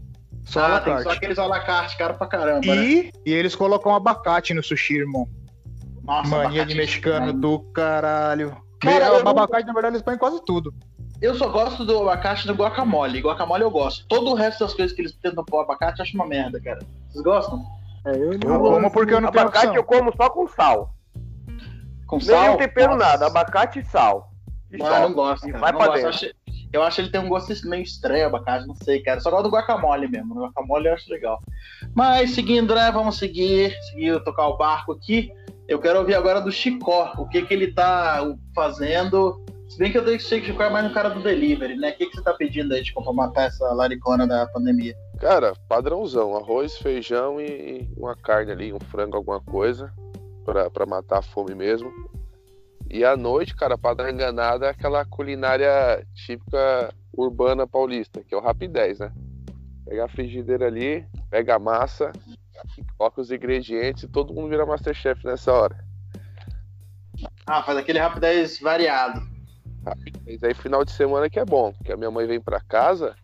Só 0.50 0.60
Ah, 0.64 0.80
tem 0.80 1.00
só 1.02 1.10
aqueles 1.10 1.38
à 1.38 1.46
la 1.46 1.60
carte, 1.60 1.96
caro 1.96 2.14
pra 2.14 2.26
caramba, 2.26 2.66
né? 2.74 2.76
E, 2.76 3.12
e 3.24 3.32
eles 3.32 3.54
colocam 3.54 3.94
abacate 3.94 4.52
no 4.52 4.62
sushi, 4.64 4.96
irmão. 4.98 5.28
Nossa, 6.02 6.28
Mania 6.28 6.46
abacate 6.62 6.66
de 6.68 6.74
mexicano 6.74 7.26
demais. 7.26 7.40
do 7.40 7.60
caralho. 7.72 8.56
Cara, 8.80 9.10
Me- 9.10 9.16
eu 9.18 9.24
não- 9.24 9.30
abacate, 9.30 9.66
na 9.66 9.72
verdade, 9.72 9.94
eles 9.94 10.02
põem 10.02 10.14
em 10.16 10.18
quase 10.18 10.44
tudo. 10.44 10.74
Eu 11.22 11.34
só 11.36 11.48
gosto 11.50 11.84
do 11.84 12.00
abacate 12.02 12.48
no 12.48 12.54
guacamole. 12.54 13.20
Guacamole 13.20 13.62
eu 13.62 13.70
gosto. 13.70 14.06
Todo 14.08 14.30
o 14.30 14.34
resto 14.34 14.64
das 14.64 14.74
coisas 14.74 14.94
que 14.96 15.02
eles 15.02 15.14
tentam 15.22 15.44
pôr 15.44 15.60
abacate 15.60 16.00
eu 16.00 16.02
acho 16.02 16.16
uma 16.16 16.26
merda, 16.26 16.60
cara. 16.60 16.80
Vocês 17.10 17.22
gostam? 17.22 17.62
É, 18.06 18.10
eu 18.16 18.32
Eu 18.32 18.38
não 18.38 18.58
como 18.58 18.90
porque 18.90 19.14
eu 19.14 19.20
não 19.20 19.30
tenho 19.30 19.44
Abacate 19.46 19.76
eu 19.76 19.84
como 19.84 20.12
só 20.16 20.30
com 20.30 20.48
sal. 20.48 20.94
Com 22.06 22.16
Nem 22.16 22.26
sal? 22.26 22.54
um 22.54 22.56
tempero 22.56 22.96
Nossa. 22.96 23.04
nada, 23.06 23.26
abacate 23.26 23.78
e 23.80 23.84
sal. 23.84 24.32
E 24.72 24.82
Ah, 24.82 25.00
não 25.00 25.12
gosto, 25.12 25.46
cara. 25.46 25.58
vai 25.58 25.72
não 25.72 25.78
pra 25.78 25.88
gosto. 25.88 26.04
Eu 26.06 26.10
dentro. 26.10 26.36
Eu 26.72 26.82
acho 26.82 27.00
ele 27.00 27.10
tem 27.10 27.20
um 27.20 27.28
gosto 27.28 27.52
meio 27.68 27.82
estranho, 27.82 28.26
abacate, 28.26 28.66
não 28.66 28.74
sei, 28.76 29.02
cara. 29.02 29.20
Só 29.20 29.30
gosto 29.30 29.44
do 29.44 29.50
guacamole 29.50 30.06
mesmo. 30.06 30.34
No 30.34 30.42
guacamole 30.42 30.86
eu 30.86 30.94
acho 30.94 31.10
legal. 31.10 31.40
Mas 31.94 32.30
seguindo, 32.30 32.74
né? 32.74 32.90
Vamos 32.92 33.18
seguir, 33.18 33.74
seguir 33.90 34.22
tocar 34.22 34.46
o 34.46 34.56
barco 34.56 34.92
aqui. 34.92 35.32
Eu 35.66 35.80
quero 35.80 35.98
ouvir 35.98 36.14
agora 36.14 36.40
do 36.40 36.52
Chicó. 36.52 37.12
O 37.18 37.26
que 37.26 37.42
que 37.42 37.52
ele 37.52 37.72
tá 37.72 38.20
fazendo. 38.54 39.44
Se 39.68 39.78
bem 39.78 39.90
que 39.90 39.98
eu 39.98 40.20
sei 40.20 40.40
que 40.40 40.46
o 40.46 40.52
Chicó 40.52 40.64
é 40.64 40.70
mais 40.70 40.84
no 40.84 40.94
cara 40.94 41.08
do 41.08 41.22
delivery, 41.22 41.76
né? 41.76 41.90
O 41.90 41.96
que, 41.96 42.06
que 42.06 42.16
você 42.16 42.22
tá 42.22 42.34
pedindo 42.34 42.72
aí, 42.72 42.84
Chicó, 42.84 43.02
pra 43.02 43.12
matar 43.12 43.46
essa 43.46 43.72
laricona 43.72 44.26
da 44.26 44.46
pandemia? 44.46 44.94
Cara, 45.18 45.52
padrãozão, 45.68 46.36
arroz, 46.36 46.76
feijão 46.78 47.40
e 47.40 47.88
uma 47.96 48.16
carne 48.16 48.52
ali, 48.52 48.72
um 48.72 48.80
frango, 48.80 49.16
alguma 49.16 49.40
coisa, 49.40 49.92
pra, 50.44 50.70
pra 50.70 50.86
matar 50.86 51.18
a 51.18 51.22
fome 51.22 51.54
mesmo. 51.54 51.92
E 52.90 53.04
à 53.04 53.16
noite, 53.16 53.54
cara, 53.54 53.78
pra 53.78 53.94
dar 53.94 54.12
enganada, 54.12 54.66
é 54.66 54.70
aquela 54.70 55.04
culinária 55.04 56.04
típica 56.12 56.92
urbana 57.16 57.64
paulista, 57.64 58.20
que 58.24 58.34
é 58.34 58.36
o 58.36 58.40
Rapidez, 58.40 58.98
né? 58.98 59.12
Pega 59.84 60.06
a 60.06 60.08
frigideira 60.08 60.66
ali, 60.66 61.06
pega 61.30 61.54
a 61.54 61.58
massa, 61.58 62.10
coloca 62.98 63.20
os 63.20 63.30
ingredientes 63.30 64.02
e 64.02 64.08
todo 64.08 64.34
mundo 64.34 64.48
vira 64.48 64.66
Masterchef 64.66 65.24
nessa 65.24 65.52
hora. 65.52 65.84
Ah, 67.46 67.62
faz 67.62 67.78
aquele 67.78 68.00
rapidez 68.00 68.58
variado. 68.58 69.20
Mas 70.26 70.42
aí 70.42 70.52
final 70.52 70.84
de 70.84 70.90
semana 70.90 71.30
que 71.30 71.38
é 71.38 71.44
bom, 71.44 71.72
porque 71.72 71.92
a 71.92 71.96
minha 71.96 72.10
mãe 72.10 72.26
vem 72.26 72.40
pra 72.40 72.60
casa 72.60 73.14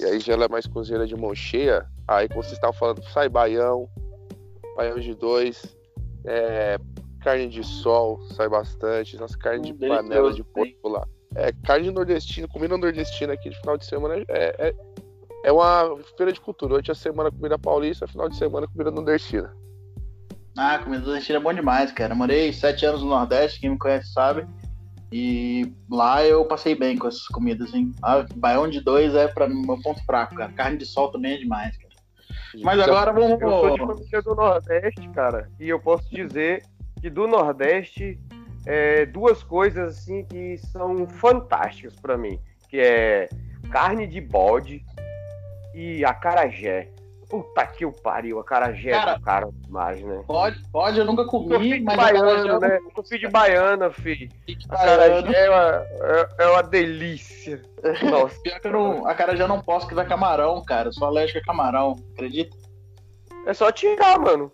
e 0.00 0.04
aí 0.04 0.18
já 0.18 0.32
ela 0.32 0.46
é 0.46 0.48
mais 0.48 0.66
cozinheira 0.66 1.06
de 1.06 1.16
mão 1.16 1.34
cheia. 1.34 1.86
Aí 2.08 2.28
como 2.28 2.42
vocês 2.42 2.54
estavam 2.54 2.76
falando, 2.76 3.02
sai 3.10 3.28
baião, 3.28 3.88
baião 4.76 4.98
de 4.98 5.14
dois, 5.14 5.76
é, 6.24 6.78
carne 7.26 7.48
de 7.48 7.64
sol, 7.64 8.20
sai 8.36 8.48
bastante, 8.48 9.16
nossa 9.16 9.36
carne 9.36 9.72
Hum, 9.72 9.76
de 9.76 9.88
panela 9.88 10.32
de 10.32 10.44
porco 10.44 10.88
lá. 10.88 11.04
É, 11.34 11.50
carne 11.64 11.90
nordestina, 11.90 12.46
comida 12.46 12.78
nordestina 12.78 13.32
aqui 13.32 13.50
de 13.50 13.58
final 13.58 13.76
de 13.76 13.84
semana 13.84 14.24
é, 14.28 14.68
é, 14.68 14.74
é 15.44 15.52
uma 15.52 15.98
feira 16.16 16.32
de 16.32 16.40
cultura. 16.40 16.74
Hoje 16.74 16.92
a 16.92 16.94
semana 16.94 17.28
comida 17.32 17.58
paulista, 17.58 18.06
final 18.06 18.28
de 18.28 18.36
semana 18.36 18.68
comida 18.68 18.92
nordestina. 18.92 19.52
Ah, 20.56 20.78
comida 20.78 21.04
nordestina 21.04 21.38
é 21.40 21.42
bom 21.42 21.52
demais, 21.52 21.90
cara. 21.90 22.12
Eu 22.12 22.16
morei 22.16 22.52
sete 22.52 22.86
anos 22.86 23.02
no 23.02 23.08
Nordeste, 23.08 23.60
quem 23.60 23.70
me 23.70 23.78
conhece 23.78 24.12
sabe. 24.12 24.46
E 25.10 25.74
lá 25.90 26.24
eu 26.24 26.44
passei 26.44 26.76
bem 26.76 26.96
com 26.96 27.08
essas 27.08 27.26
comidas, 27.26 27.74
hein? 27.74 27.92
Ah, 28.04 28.24
baião 28.36 28.70
de 28.70 28.80
dois 28.80 29.16
é 29.16 29.26
pra 29.26 29.48
mim 29.48 29.66
meu 29.66 29.80
ponto 29.82 30.02
fraco, 30.04 30.36
cara. 30.36 30.52
Carne 30.52 30.78
de 30.78 30.86
sol 30.86 31.10
também 31.10 31.34
é 31.34 31.38
demais, 31.38 31.76
cara. 31.76 31.94
Mas 32.62 32.80
agora 32.80 33.12
vamos. 33.12 33.40
Eu 33.40 33.50
sou 33.50 33.70
de 33.72 33.78
família 33.78 34.22
do 34.22 34.34
Nordeste, 34.34 35.10
cara, 35.10 35.50
e 35.58 35.68
eu 35.68 35.80
posso 35.80 36.08
dizer 36.08 36.62
do 37.10 37.26
Nordeste 37.26 38.18
é 38.66 39.06
duas 39.06 39.42
coisas 39.42 39.96
assim 39.98 40.24
que 40.24 40.58
são 40.58 41.06
fantásticas 41.08 41.94
pra 42.00 42.16
mim, 42.16 42.38
que 42.68 42.78
é 42.78 43.28
carne 43.70 44.06
de 44.06 44.20
bode 44.20 44.84
e 45.74 46.04
acarajé. 46.04 46.90
Puta 47.28 47.66
que 47.66 47.84
o 47.84 47.90
pariu, 47.90 48.38
acarajé 48.38 48.92
Cara, 48.92 49.10
é 49.10 49.14
do 49.16 49.20
cara 49.20 49.48
demais, 49.52 50.00
né? 50.00 50.22
Pode, 50.28 50.62
pode, 50.70 50.98
eu 51.00 51.04
nunca 51.04 51.24
comi, 51.24 51.58
filho 51.58 51.78
de 51.78 51.84
mas 51.84 51.96
baiano, 51.96 52.30
acarajé 52.30 52.68
né? 52.68 52.80
Sou 52.94 53.04
filho 53.04 53.20
de 53.20 53.28
baiana, 53.28 53.90
filho. 53.90 54.28
é. 54.48 54.52
Acarajé 54.70 55.36
é 55.36 55.50
uma, 55.50 55.86
é, 56.06 56.28
é 56.38 56.46
uma 56.46 56.62
delícia. 56.62 57.60
Nossa. 58.08 58.40
Pior 58.42 58.60
que 58.60 58.68
eu 58.68 58.72
não, 58.72 59.06
acarajé 59.08 59.42
eu 59.42 59.48
não 59.48 59.60
posso 59.60 59.88
que 59.88 59.94
vai 59.94 60.06
camarão, 60.06 60.64
cara. 60.64 60.88
Eu 60.88 60.92
sou 60.92 61.08
alérgico 61.08 61.40
a 61.40 61.42
camarão, 61.42 61.96
acredita? 62.12 62.56
É 63.44 63.52
só 63.52 63.72
tirar, 63.72 64.20
mano. 64.20 64.52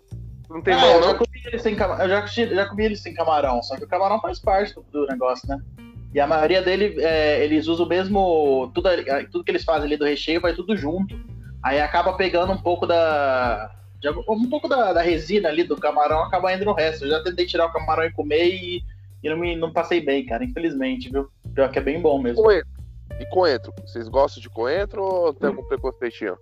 Não 0.49 0.59
tem 0.59 0.73
Ah, 0.73 0.77
mal, 0.77 0.89
eu 0.93 1.01
não. 1.01 1.19
Ele 1.47 1.59
sem 1.59 1.75
camarão. 1.75 2.03
Eu 2.03 2.09
já, 2.09 2.25
já 2.25 2.65
comi 2.67 2.85
ele 2.85 2.95
sem 2.95 3.13
camarão, 3.13 3.61
só 3.61 3.75
que 3.75 3.83
o 3.83 3.87
camarão 3.87 4.19
faz 4.19 4.39
parte 4.39 4.73
do, 4.75 4.81
do 4.91 5.07
negócio, 5.07 5.47
né? 5.47 5.59
E 6.13 6.19
a 6.19 6.27
maioria 6.27 6.61
dele, 6.61 6.95
é, 7.01 7.43
eles 7.43 7.67
usam 7.67 7.85
o 7.85 7.89
mesmo. 7.89 8.71
Tudo, 8.73 8.87
ali- 8.87 9.27
tudo 9.31 9.43
que 9.43 9.49
eles 9.51 9.63
fazem 9.63 9.85
ali 9.87 9.97
do 9.97 10.05
recheio 10.05 10.39
vai 10.39 10.53
tudo 10.53 10.77
junto. 10.77 11.19
Aí 11.63 11.79
acaba 11.81 12.13
pegando 12.13 12.51
um 12.53 12.57
pouco 12.61 12.85
da. 12.85 13.71
de 13.99 14.09
um 14.09 14.49
pouco 14.49 14.67
da, 14.67 14.93
da 14.93 15.01
resina 15.01 15.49
ali 15.49 15.63
do 15.63 15.75
camarão, 15.75 16.19
acaba 16.19 16.53
indo 16.53 16.65
no 16.65 16.73
resto. 16.73 17.05
Eu 17.05 17.09
já 17.09 17.23
tentei 17.23 17.45
tirar 17.47 17.65
o 17.65 17.73
camarão 17.73 18.03
e 18.03 18.11
comer 18.11 18.47
e, 18.53 18.83
e 19.23 19.29
não, 19.29 19.37
me, 19.37 19.55
não 19.55 19.73
passei 19.73 20.01
bem, 20.01 20.25
cara, 20.25 20.43
infelizmente, 20.43 21.09
viu? 21.09 21.27
Pior 21.55 21.71
que 21.71 21.79
é 21.79 21.81
bem 21.81 21.99
bom 21.99 22.21
mesmo. 22.21 22.43
Coentro. 22.43 22.69
E 23.19 23.25
coentro? 23.29 23.73
Vocês 23.85 24.07
gostam 24.07 24.41
de 24.41 24.49
coentro 24.49 25.03
ou 25.03 25.33
tem 25.33 25.49
algum 25.49 25.63
preconceitinho? 25.63 26.37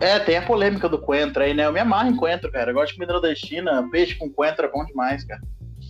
É, 0.00 0.18
tem 0.18 0.36
a 0.36 0.42
polêmica 0.46 0.88
do 0.88 0.98
coentro 1.00 1.42
aí, 1.42 1.54
né? 1.54 1.66
Eu 1.66 1.72
me 1.72 1.80
amarro 1.80 2.10
em 2.10 2.16
coentro, 2.16 2.50
cara. 2.50 2.70
Eu 2.70 2.74
gosto 2.74 2.88
de 2.88 2.94
comida 2.94 3.12
nordestina. 3.12 3.88
Peixe 3.90 4.14
com 4.16 4.30
coentro 4.30 4.66
é 4.66 4.70
bom 4.70 4.84
demais, 4.84 5.24
cara. 5.24 5.40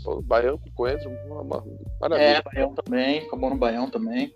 Pô, 0.04 0.20
Baião 0.20 0.58
com 0.58 0.70
coentro, 0.72 1.10
uma- 1.26 1.62
É, 1.62 2.00
maravilha. 2.00 2.42
baião 2.42 2.74
também. 2.74 3.20
Ficou 3.22 3.38
bom 3.38 3.50
no 3.50 3.56
baião 3.56 3.90
também. 3.90 4.34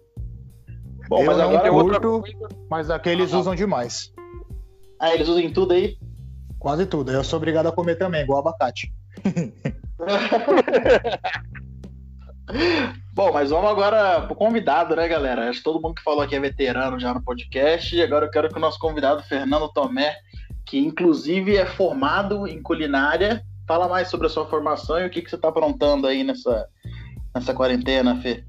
Bom, 1.09 1.21
eu 1.21 1.27
mas 1.27 1.39
não 1.39 1.57
agora 1.57 2.01
curto, 2.01 2.23
mas 2.71 2.91
aqueles 2.91 3.33
Ah, 3.33 3.39
usam 3.39 3.55
demais. 3.55 4.13
Ah, 4.99 5.15
eles 5.15 5.29
usam 5.29 5.43
em 5.43 5.53
tudo 5.53 5.73
aí? 5.75 5.97
Quase 6.59 6.87
tudo. 6.87 7.13
Eu 7.13 7.23
sou 7.23 7.37
obrigado 7.37 7.67
a 7.67 7.73
comer 7.73 7.97
também, 7.97 8.23
igual 8.23 8.41
abacate. 8.41 8.93
Bom, 13.17 13.33
mas 13.33 13.49
vamos 13.49 13.71
agora 13.71 14.21
pro 14.27 14.37
convidado, 14.37 14.95
né, 14.95 15.09
galera? 15.09 15.49
Acho 15.49 15.61
que 15.61 15.65
todo 15.65 15.81
mundo 15.81 15.95
que 15.95 16.03
falou 16.03 16.21
aqui 16.21 16.37
é 16.37 16.39
veterano 16.39 17.01
já 17.01 17.15
no 17.15 17.23
podcast. 17.23 17.97
E 17.97 18.03
agora 18.03 18.27
eu 18.27 18.31
quero 18.31 18.51
que 18.51 18.59
o 18.59 18.61
nosso 18.61 18.79
convidado, 18.79 19.23
Fernando 19.23 19.73
Tomé, 19.73 20.17
que 20.67 20.79
inclusive 20.79 21.57
é 21.57 21.65
formado 21.65 22.47
em 22.47 22.61
culinária, 22.61 23.43
fala 23.67 23.89
mais 23.89 24.09
sobre 24.09 24.27
a 24.27 24.29
sua 24.31 24.45
formação 24.45 25.01
e 25.01 25.07
o 25.07 25.11
que, 25.11 25.23
que 25.23 25.31
você 25.31 25.37
está 25.37 25.49
aprontando 25.49 26.07
aí 26.07 26.23
nessa, 26.23 26.69
nessa 27.35 27.55
quarentena, 27.55 28.21
Fê. 28.21 28.45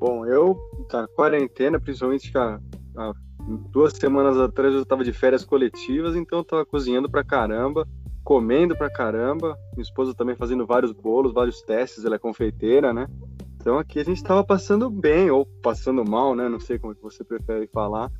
Bom, 0.00 0.24
eu, 0.24 0.58
tá, 0.88 1.06
quarentena, 1.08 1.78
principalmente 1.78 2.32
há, 2.38 2.58
há 2.96 3.12
duas 3.70 3.92
semanas 3.92 4.38
atrás 4.38 4.72
eu 4.72 4.80
estava 4.80 5.04
de 5.04 5.12
férias 5.12 5.44
coletivas, 5.44 6.16
então 6.16 6.38
eu 6.38 6.44
tava 6.44 6.64
cozinhando 6.64 7.10
pra 7.10 7.22
caramba, 7.22 7.86
comendo 8.24 8.76
pra 8.76 8.90
caramba. 8.90 9.56
Minha 9.74 9.82
esposa 9.82 10.14
também 10.14 10.36
fazendo 10.36 10.66
vários 10.66 10.92
bolos, 10.92 11.32
vários 11.32 11.62
testes, 11.62 12.04
ela 12.04 12.16
é 12.16 12.18
confeiteira, 12.18 12.92
né? 12.92 13.06
Então 13.56 13.78
aqui 13.78 14.00
a 14.00 14.04
gente 14.04 14.22
tava 14.22 14.42
passando 14.44 14.90
bem, 14.90 15.30
ou 15.30 15.46
passando 15.46 16.04
mal, 16.04 16.34
né? 16.34 16.48
Não 16.48 16.58
sei 16.58 16.78
como 16.78 16.92
é 16.92 16.96
que 16.96 17.02
você 17.02 17.22
prefere 17.22 17.68
falar, 17.68 18.10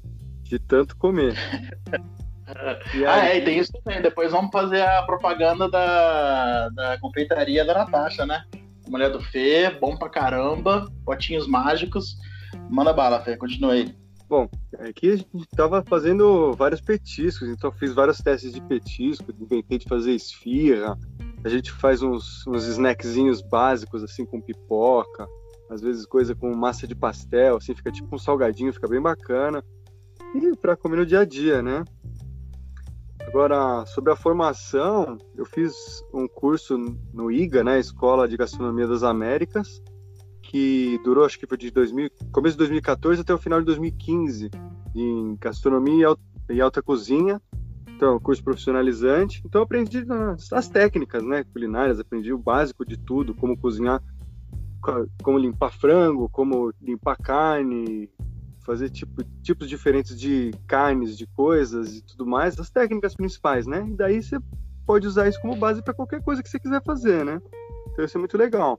de 0.43 0.59
tanto 0.59 0.97
comer. 0.97 1.35
Ah, 2.55 2.77
aí, 3.15 3.31
é, 3.31 3.39
e 3.39 3.45
tem 3.45 3.59
isso 3.59 3.73
também. 3.73 4.03
Depois 4.03 4.33
vamos 4.33 4.51
fazer 4.51 4.83
a 4.83 5.03
propaganda 5.05 5.71
da, 5.71 6.69
da 6.71 6.99
confeitaria 6.99 7.65
da 7.65 7.73
Natasha, 7.73 8.27
né? 8.27 8.45
Mulher 8.89 9.11
do 9.11 9.23
Fê, 9.23 9.71
bom 9.71 9.97
pra 9.97 10.11
caramba, 10.11 10.87
potinhos 11.05 11.47
mágicos. 11.47 12.17
Manda 12.69 12.93
bala, 12.93 13.21
Fê, 13.21 13.37
continua 13.37 13.73
aí. 13.73 13.95
Aqui 14.79 15.11
a 15.11 15.17
gente 15.17 15.47
tava 15.55 15.83
fazendo 15.83 16.53
vários 16.55 16.81
petiscos, 16.81 17.49
então 17.49 17.71
fiz 17.71 17.93
vários 17.93 18.19
testes 18.19 18.53
de 18.53 18.63
petisco, 18.63 19.33
inventei 19.39 19.79
de 19.79 19.89
fazer 19.89 20.13
esfirra, 20.13 20.99
a 21.45 21.49
gente 21.49 21.71
faz 21.73 22.03
uns, 22.03 22.47
uns 22.47 22.67
snackzinhos 22.67 23.43
básicos, 23.43 24.03
assim, 24.03 24.25
com 24.25 24.41
pipoca, 24.41 25.27
às 25.71 25.81
vezes 25.81 26.07
coisa 26.07 26.35
com 26.35 26.55
massa 26.55 26.87
de 26.87 26.95
pastel, 26.95 27.57
assim, 27.57 27.75
fica 27.75 27.93
tipo 27.93 28.15
um 28.15 28.19
salgadinho, 28.19 28.73
fica 28.73 28.89
bem 28.89 29.01
bacana. 29.01 29.63
E 30.35 30.57
para 30.57 30.77
comer 30.77 30.97
no 30.97 31.07
dia 31.07 31.21
a 31.21 31.25
dia, 31.25 31.61
né? 31.61 31.85
Agora, 33.27 33.85
sobre 33.87 34.13
a 34.13 34.17
formação, 34.17 35.19
eu 35.37 35.45
fiz 35.45 35.75
um 36.13 36.27
curso 36.27 36.77
no 37.13 37.31
IGA, 37.31 37.65
né, 37.65 37.79
Escola 37.79 38.29
de 38.29 38.37
Gastronomia 38.37 38.87
das 38.87 39.03
Américas, 39.03 39.83
que 40.53 41.01
durou, 41.03 41.25
acho 41.25 41.39
que 41.39 41.47
foi 41.47 41.57
de 41.57 41.71
2000, 41.71 42.11
começo 42.31 42.53
de 42.55 42.59
2014 42.59 43.23
até 43.23 43.33
o 43.33 43.39
final 43.39 43.59
de 43.59 43.65
2015, 43.65 44.51
em 44.95 45.35
gastronomia 45.41 46.03
e 46.03 46.05
al- 46.05 46.19
alta 46.63 46.83
cozinha. 46.83 47.41
Então, 47.97 48.21
curso 48.21 48.45
profissionalizante. 48.45 49.41
Então, 49.47 49.63
aprendi 49.63 50.05
as, 50.09 50.53
as 50.53 50.69
técnicas, 50.69 51.23
né, 51.25 51.43
culinárias, 51.45 51.99
aprendi 51.99 52.33
o 52.35 52.39
básico 52.39 52.85
de 52.85 52.99
tudo, 52.99 53.35
como 53.35 53.57
cozinhar, 53.57 54.03
co- 54.83 55.07
como 55.23 55.39
limpar 55.39 55.73
frango, 55.73 56.29
como 56.29 56.75
limpar 56.83 57.17
carne, 57.17 58.11
fazer 58.67 58.91
tipo, 58.91 59.25
tipos 59.43 59.69
diferentes 59.69 60.19
de 60.21 60.51
carnes, 60.67 61.17
de 61.17 61.27
coisas 61.29 61.97
e 61.97 62.03
tudo 62.03 62.27
mais, 62.27 62.59
as 62.59 62.69
técnicas 62.71 63.15
principais, 63.15 63.67
né? 63.67 63.87
E 63.89 63.95
daí 63.95 64.23
você 64.23 64.39
pode 64.85 65.07
usar 65.07 65.29
isso 65.29 65.41
como 65.41 65.57
base 65.57 65.81
para 65.83 65.95
qualquer 65.95 66.21
coisa 66.23 66.43
que 66.43 66.49
você 66.51 66.59
quiser 66.59 66.83
fazer, 66.85 67.25
né? 67.25 67.41
Então, 67.93 68.05
isso 68.05 68.19
é 68.19 68.21
muito 68.21 68.37
legal. 68.37 68.79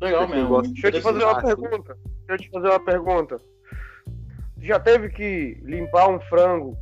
Legal 0.00 0.28
mesmo. 0.28 0.62
Deixa 0.62 0.88
eu 0.88 0.92
te 0.92 1.00
fazer 1.00 1.24
uma 1.24 1.42
pergunta. 1.42 1.98
Deixa 2.26 2.32
eu 2.32 2.38
te 2.38 2.50
fazer 2.50 2.68
uma 2.68 2.84
pergunta. 2.84 3.40
Já 4.60 4.78
teve 4.80 5.08
que 5.10 5.60
limpar 5.62 6.08
um 6.08 6.20
frango, 6.20 6.76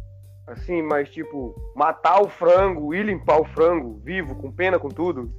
assim, 0.46 0.82
mas 0.82 1.10
tipo, 1.10 1.54
matar 1.74 2.22
o 2.22 2.28
frango 2.28 2.94
e 2.94 3.02
limpar 3.02 3.40
o 3.40 3.44
frango 3.44 4.00
vivo, 4.02 4.34
com 4.34 4.50
pena, 4.50 4.78
com 4.78 4.88
tudo? 4.88 5.30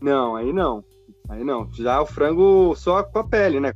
Não, 0.00 0.36
aí 0.36 0.52
não. 0.52 0.84
Aí 1.28 1.42
não. 1.42 1.70
Já 1.72 2.00
o 2.00 2.06
frango 2.06 2.74
só 2.76 3.02
com 3.02 3.18
a 3.18 3.24
pele, 3.24 3.60
né? 3.60 3.72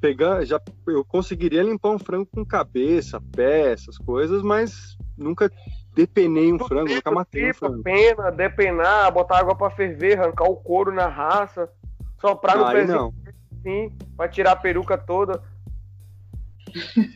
Pegar, 0.00 0.44
já 0.44 0.60
eu 0.86 1.04
conseguiria 1.04 1.62
limpar 1.62 1.90
um 1.90 1.98
frango 1.98 2.26
com 2.26 2.44
cabeça, 2.44 3.20
pé, 3.34 3.72
essas 3.72 3.96
coisas, 3.98 4.42
mas 4.42 4.96
nunca 5.16 5.50
depenei 5.94 6.52
um 6.52 6.58
frango, 6.58 6.92
nunca 6.92 7.10
matei 7.10 7.50
um 7.50 7.54
frango. 7.54 7.82
pena, 7.82 8.30
depenar, 8.30 9.10
botar 9.10 9.38
água 9.38 9.56
pra 9.56 9.70
ferver, 9.70 10.18
arrancar 10.18 10.44
o 10.44 10.56
couro 10.56 10.92
na 10.92 11.08
raça, 11.08 11.68
soprar 12.20 12.56
no 12.56 12.70
pezinho 12.70 12.98
não. 12.98 13.14
assim, 13.52 13.92
pra 14.16 14.28
tirar 14.28 14.52
a 14.52 14.56
peruca 14.56 14.96
toda. 14.98 15.42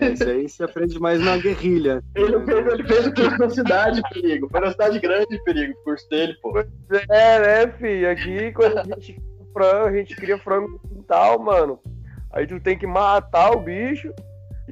Isso 0.01 0.25
aí 0.25 0.49
se 0.49 0.63
aprende 0.63 0.99
mais 0.99 1.21
na 1.21 1.37
guerrilha. 1.37 2.03
Ele 2.15 2.41
fez, 2.45 2.67
ele 2.67 2.85
fez 2.85 3.07
o 3.07 3.15
curso 3.15 3.39
na 3.39 3.51
cidade, 3.51 4.03
perigo. 4.13 4.49
Foi 4.49 4.61
na 4.61 4.71
cidade 4.71 4.99
grande, 5.01 5.43
perigo, 5.45 5.73
o 5.73 5.85
curso 5.85 6.09
dele, 6.09 6.35
pô. 6.41 6.59
É, 7.11 7.41
né, 7.41 7.73
filho? 7.73 8.11
Aqui, 8.11 8.53
quando 8.53 8.79
a 8.79 8.85
gente 8.85 9.15
cria 9.15 9.47
frango, 9.53 9.87
a 9.87 9.93
gente 9.93 10.17
cria 10.17 10.39
frango 10.39 10.69
no 10.69 10.79
quintal, 10.79 11.39
mano. 11.39 11.79
Aí 12.33 12.47
tu 12.47 12.61
tem 12.61 12.79
que 12.79 12.87
matar 12.87 13.51
o 13.51 13.61
bicho 13.61 14.13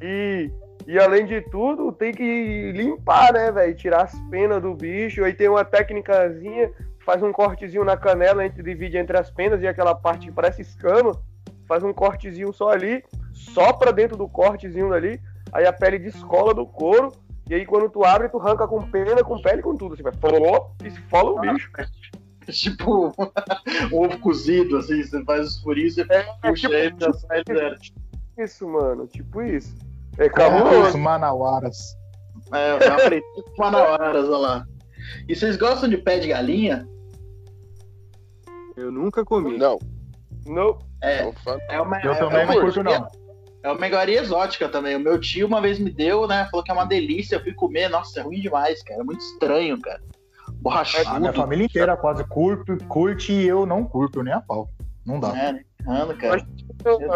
e, 0.01 0.49
e 0.87 0.97
além 0.97 1.25
de 1.25 1.41
tudo, 1.49 1.91
tem 1.91 2.13
que 2.13 2.71
limpar, 2.71 3.33
né, 3.33 3.51
velho? 3.51 3.75
Tirar 3.75 4.03
as 4.03 4.19
penas 4.29 4.61
do 4.61 4.73
bicho. 4.73 5.23
Aí 5.23 5.33
tem 5.33 5.49
uma 5.49 5.65
técnicazinha, 5.65 6.71
faz 7.09 7.23
um 7.23 7.31
cortezinho 7.31 7.83
na 7.83 7.97
canela, 7.97 8.43
a 8.43 8.45
gente 8.45 8.61
divide 8.61 8.95
entre 8.95 9.17
as 9.17 9.31
penas 9.31 9.63
e 9.63 9.67
aquela 9.67 9.95
parte 9.95 10.27
que 10.27 10.31
parece 10.31 10.61
escama, 10.61 11.19
faz 11.67 11.83
um 11.83 11.91
cortezinho 11.91 12.53
só 12.53 12.69
ali, 12.69 13.03
sopra 13.33 13.91
dentro 13.91 14.15
do 14.15 14.29
cortezinho 14.29 14.93
ali, 14.93 15.19
aí 15.51 15.65
a 15.65 15.73
pele 15.73 15.97
descola 15.97 16.53
do 16.53 16.67
couro. 16.67 17.11
E 17.49 17.55
aí 17.55 17.65
quando 17.65 17.89
tu 17.89 18.03
abre, 18.05 18.29
tu 18.29 18.39
arranca 18.39 18.67
com 18.67 18.79
pena, 18.91 19.23
com 19.23 19.41
pele, 19.41 19.63
com 19.63 19.75
tudo. 19.75 19.97
Você 19.97 20.03
vai, 20.03 20.13
falou, 20.13 20.75
e 20.85 20.91
se 20.91 21.01
fala 21.09 21.31
o 21.31 21.39
bicho. 21.39 21.71
Tipo, 22.45 23.07
um 23.91 23.97
ovo 24.05 24.19
cozido, 24.19 24.77
assim, 24.77 25.01
você 25.01 25.23
faz 25.23 25.47
os 25.47 25.59
furinhos, 25.63 25.95
você 25.95 26.05
É, 26.11 26.21
puxa 26.43 26.67
tipo, 26.67 26.73
ele, 26.75 26.95
já 26.99 27.11
sai 27.13 27.41
zero. 27.51 27.75
isso, 28.37 28.69
mano. 28.69 29.07
Tipo 29.07 29.41
isso. 29.41 29.75
É 30.19 30.27
Os 30.27 30.31
cabuloso. 30.31 30.95
manauaras. 30.99 31.75
É, 32.53 32.73
eu 32.87 32.93
aprendi 32.93 33.23
com 33.33 33.63
manauaras, 33.63 34.25
olha 34.25 34.37
lá. 34.37 34.65
E 35.27 35.35
vocês 35.35 35.57
gostam 35.57 35.89
de 35.89 35.97
pé 35.97 36.19
de 36.19 36.27
galinha? 36.27 36.87
Eu 38.79 38.91
nunca 38.91 39.25
comi. 39.25 39.57
Não, 39.57 39.77
Não. 40.45 40.79
É, 41.03 41.31
é 41.69 41.81
uma, 41.81 42.01
Eu 42.01 42.13
é, 42.13 42.15
também 42.15 42.39
é 42.39 42.45
não 42.45 42.53
uma 42.53 42.61
curto, 42.61 42.83
não. 42.83 43.07
É 43.61 43.71
uma 43.71 43.87
iguaria 43.87 44.21
exótica 44.21 44.69
também. 44.69 44.95
O 44.95 44.99
meu 44.99 45.19
tio 45.19 45.47
uma 45.47 45.59
vez 45.59 45.79
me 45.79 45.91
deu, 45.91 46.25
né? 46.25 46.47
Falou 46.49 46.63
que 46.63 46.71
é 46.71 46.73
uma 46.73 46.85
delícia. 46.85 47.35
Eu 47.35 47.43
fui 47.43 47.53
comer. 47.53 47.89
Nossa, 47.89 48.21
é 48.21 48.23
ruim 48.23 48.39
demais, 48.39 48.81
cara. 48.83 49.01
É 49.01 49.03
muito 49.03 49.19
estranho, 49.19 49.79
cara. 49.81 50.01
Borrachudo. 50.61 51.09
A 51.09 51.19
minha 51.19 51.33
família 51.33 51.65
inteira 51.65 51.97
quase 51.97 52.23
curte, 52.23 52.77
curte 52.87 53.33
e 53.33 53.47
eu 53.47 53.65
não 53.65 53.83
curto 53.83 54.23
nem 54.23 54.33
a 54.33 54.41
pau. 54.41 54.69
Não 55.05 55.19
dá. 55.19 55.37
É, 55.37 55.53
né? 55.53 55.63
Ando, 55.85 56.15
cara. 56.15 56.45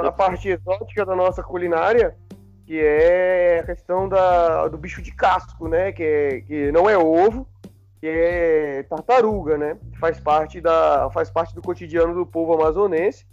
A 0.06 0.12
parte 0.12 0.50
exótica 0.50 1.06
da 1.06 1.16
nossa 1.16 1.42
culinária, 1.42 2.16
que 2.66 2.78
é 2.78 3.60
a 3.60 3.66
questão 3.66 4.10
da, 4.10 4.68
do 4.68 4.78
bicho 4.78 5.02
de 5.02 5.14
casco, 5.14 5.70
né? 5.70 5.94
Que, 5.94 6.04
é, 6.04 6.42
que 6.42 6.72
não 6.74 6.90
é 6.90 6.98
ovo, 6.98 7.48
que 8.04 8.10
é 8.10 8.84
tartaruga, 8.84 9.58
né? 9.58 9.78
Faz 9.98 10.20
parte, 10.20 10.60
da, 10.60 11.10
faz 11.12 11.30
parte 11.30 11.56
do 11.56 11.62
cotidiano 11.62 12.14
do 12.14 12.26
povo 12.26 12.54
amazonense. 12.54 13.26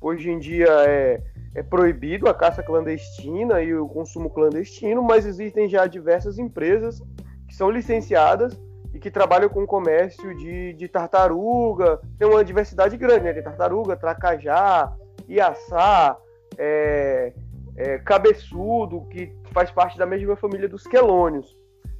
Hoje 0.00 0.30
em 0.30 0.38
dia 0.38 0.66
é, 0.88 1.22
é 1.54 1.62
proibido 1.62 2.26
a 2.26 2.32
caça 2.32 2.62
clandestina 2.62 3.60
e 3.60 3.74
o 3.74 3.86
consumo 3.86 4.30
clandestino, 4.30 5.02
mas 5.02 5.26
existem 5.26 5.68
já 5.68 5.86
diversas 5.86 6.38
empresas 6.38 7.02
que 7.46 7.54
são 7.54 7.70
licenciadas 7.70 8.58
e 8.94 8.98
que 8.98 9.10
trabalham 9.10 9.50
com 9.50 9.66
comércio 9.66 10.34
de, 10.38 10.72
de 10.72 10.88
tartaruga. 10.88 12.00
Tem 12.18 12.26
uma 12.26 12.42
diversidade 12.42 12.96
grande, 12.96 13.24
né? 13.24 13.34
Tem 13.34 13.42
tartaruga, 13.42 13.94
tracajá, 13.94 14.90
iaçá, 15.28 16.16
é, 16.56 17.34
é, 17.76 17.98
cabeçudo, 17.98 19.02
que 19.10 19.36
faz 19.52 19.70
parte 19.70 19.98
da 19.98 20.06
mesma 20.06 20.34
família 20.34 20.66
dos 20.66 20.84
quelônios. 20.84 21.54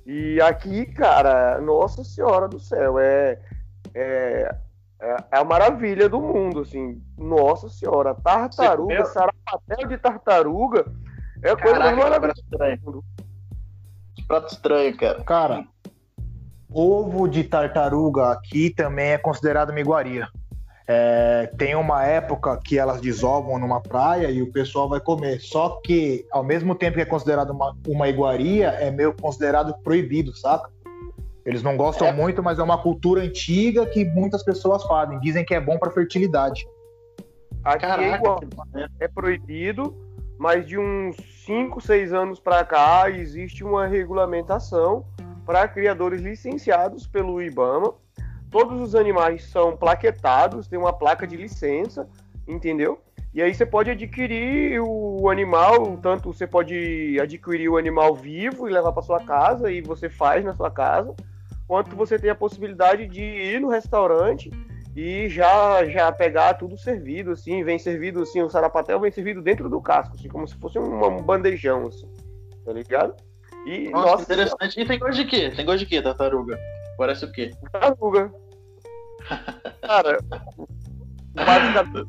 E 0.07 0.41
aqui, 0.41 0.85
cara, 0.87 1.61
nossa 1.61 2.05
senhora 2.05 2.47
do 2.47 2.59
céu, 2.59 2.99
é, 2.99 3.39
é, 3.95 4.55
é, 5.01 5.17
é 5.33 5.39
a 5.39 5.45
maravilha 5.45 6.09
do 6.09 6.21
mundo, 6.21 6.61
assim. 6.61 7.03
Nossa 7.17 7.69
senhora, 7.69 8.15
tartaruga, 8.15 9.05
sarapatel 9.07 9.89
de 9.89 9.99
tartaruga 9.99 10.85
é 11.43 11.55
coisa 11.57 11.79
Caraca, 11.79 11.85
mais 11.85 11.99
maravilhosa. 11.99 12.41
estranho. 12.41 13.05
Que 14.15 14.27
prato 14.27 14.53
estranho, 14.53 14.97
cara. 14.97 15.25
Cara, 15.25 15.65
ovo 16.71 17.29
de 17.29 17.45
tartaruga 17.45 18.33
aqui 18.33 18.71
também 18.71 19.11
é 19.11 19.19
considerado 19.19 19.71
uma 19.71 19.81
iguaria. 19.81 20.29
É, 20.87 21.51
tem 21.57 21.75
uma 21.75 22.05
época 22.05 22.59
que 22.63 22.79
elas 22.79 23.01
desovam 23.01 23.59
numa 23.59 23.81
praia 23.81 24.31
e 24.31 24.43
o 24.43 24.53
pessoal 24.53 24.89
vai 24.89 25.01
comer. 25.01 25.41
Só 25.41 25.81
que, 25.83 26.27
ao 26.31 26.45
mesmo 26.45 26.75
tempo 26.75 26.97
que 26.97 27.03
é 27.03 27.07
considerado 27.07 27.51
uma, 27.51 27.75
uma 27.87 28.09
iguaria, 28.09 28.69
é 28.69 28.91
meio 28.91 29.15
considerado 29.15 29.75
proibido, 29.83 30.37
saca? 30.37 30.69
Eles 31.47 31.63
não 31.63 31.77
gostam 31.77 32.09
É. 32.09 32.13
muito, 32.13 32.43
mas 32.43 32.59
é 32.59 32.63
uma 32.63 32.77
cultura 32.79 33.23
antiga 33.23 33.87
que 33.87 34.05
muitas 34.05 34.43
pessoas 34.43 34.83
fazem. 34.85 35.19
Dizem 35.21 35.45
que 35.45 35.55
é 35.55 35.61
bom 35.61 35.79
pra 35.79 35.91
fertilidade. 35.91 36.67
Aqui 37.63 37.85
é 37.85 37.89
Caraca, 37.89 38.17
igual, 38.17 38.41
que 38.41 38.57
maneiro. 38.57 38.93
é 39.01 39.09
proibido, 39.09 39.95
mas 40.39 40.67
de 40.67 40.79
uns 40.79 41.17
5, 41.47 41.81
6 41.81 42.13
anos 42.13 42.39
para 42.41 42.63
cá 42.63 43.09
existe 43.09 43.65
uma 43.65 43.87
regulamentação 43.87 45.07
para 45.47 45.67
criadores 45.67 46.21
licenciados 46.21 47.07
pelo 47.07 47.41
IBAMA. 47.43 47.95
Todos 48.55 48.81
os 48.81 48.95
animais 48.95 49.47
são 49.47 49.77
plaquetados, 49.77 50.69
tem 50.69 50.79
uma 50.79 50.93
placa 50.93 51.27
de 51.27 51.37
licença, 51.37 52.09
entendeu? 52.47 53.01
E 53.35 53.43
aí 53.43 53.53
você 53.53 53.67
pode 53.67 53.91
adquirir 53.91 54.81
o 54.81 55.29
animal, 55.29 55.97
tanto 55.97 56.33
você 56.33 56.47
pode 56.47 57.19
adquirir 57.21 57.69
o 57.69 57.77
animal 57.77 58.15
vivo 58.15 58.69
e 58.69 58.73
levar 58.73 58.93
para 58.93 59.03
sua 59.03 59.19
casa 59.19 59.73
e 59.73 59.81
você 59.81 60.09
faz 60.09 60.45
na 60.45 60.55
sua 60.55 60.71
casa, 60.71 61.13
quanto 61.67 61.97
você 61.97 62.17
tem 62.17 62.31
a 62.31 62.35
possibilidade 62.37 63.09
de 63.09 63.25
ir 63.25 63.61
no 63.61 63.71
restaurante 63.71 64.53
e 64.95 65.29
já 65.29 65.85
já 65.87 66.13
pegar 66.13 66.55
tudo 66.55 66.79
servido 66.79 67.33
assim, 67.33 67.65
vem 67.65 67.77
servido 67.77 68.23
assim, 68.23 68.41
o 68.41 68.49
sarapatel 68.49 69.01
vem 69.01 69.11
servido 69.11 69.43
dentro 69.43 69.69
do 69.69 69.81
casco, 69.81 70.15
assim, 70.15 70.29
como 70.29 70.47
se 70.47 70.55
fosse 70.55 70.79
um, 70.79 71.21
bandejão 71.23 71.89
assim. 71.89 72.09
Tá 72.65 72.73
ligado? 72.73 73.17
E 73.67 73.91
Nossa, 73.91 74.11
nossa, 74.11 74.23
interessante. 74.23 74.81
E 74.81 74.87
tem 74.87 74.97
gosto 74.97 75.17
de 75.17 75.25
quê? 75.25 75.51
Tem 75.51 75.67
gosto 75.67 75.81
de 75.81 75.87
quê, 75.87 76.01
tartaruga? 76.01 76.57
Parece 76.97 77.25
o 77.25 77.33
quê? 77.33 77.51
tartaruga. 77.73 78.44
Cara, 79.83 80.19
basicamente, 81.35 82.09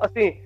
assim, 0.00 0.40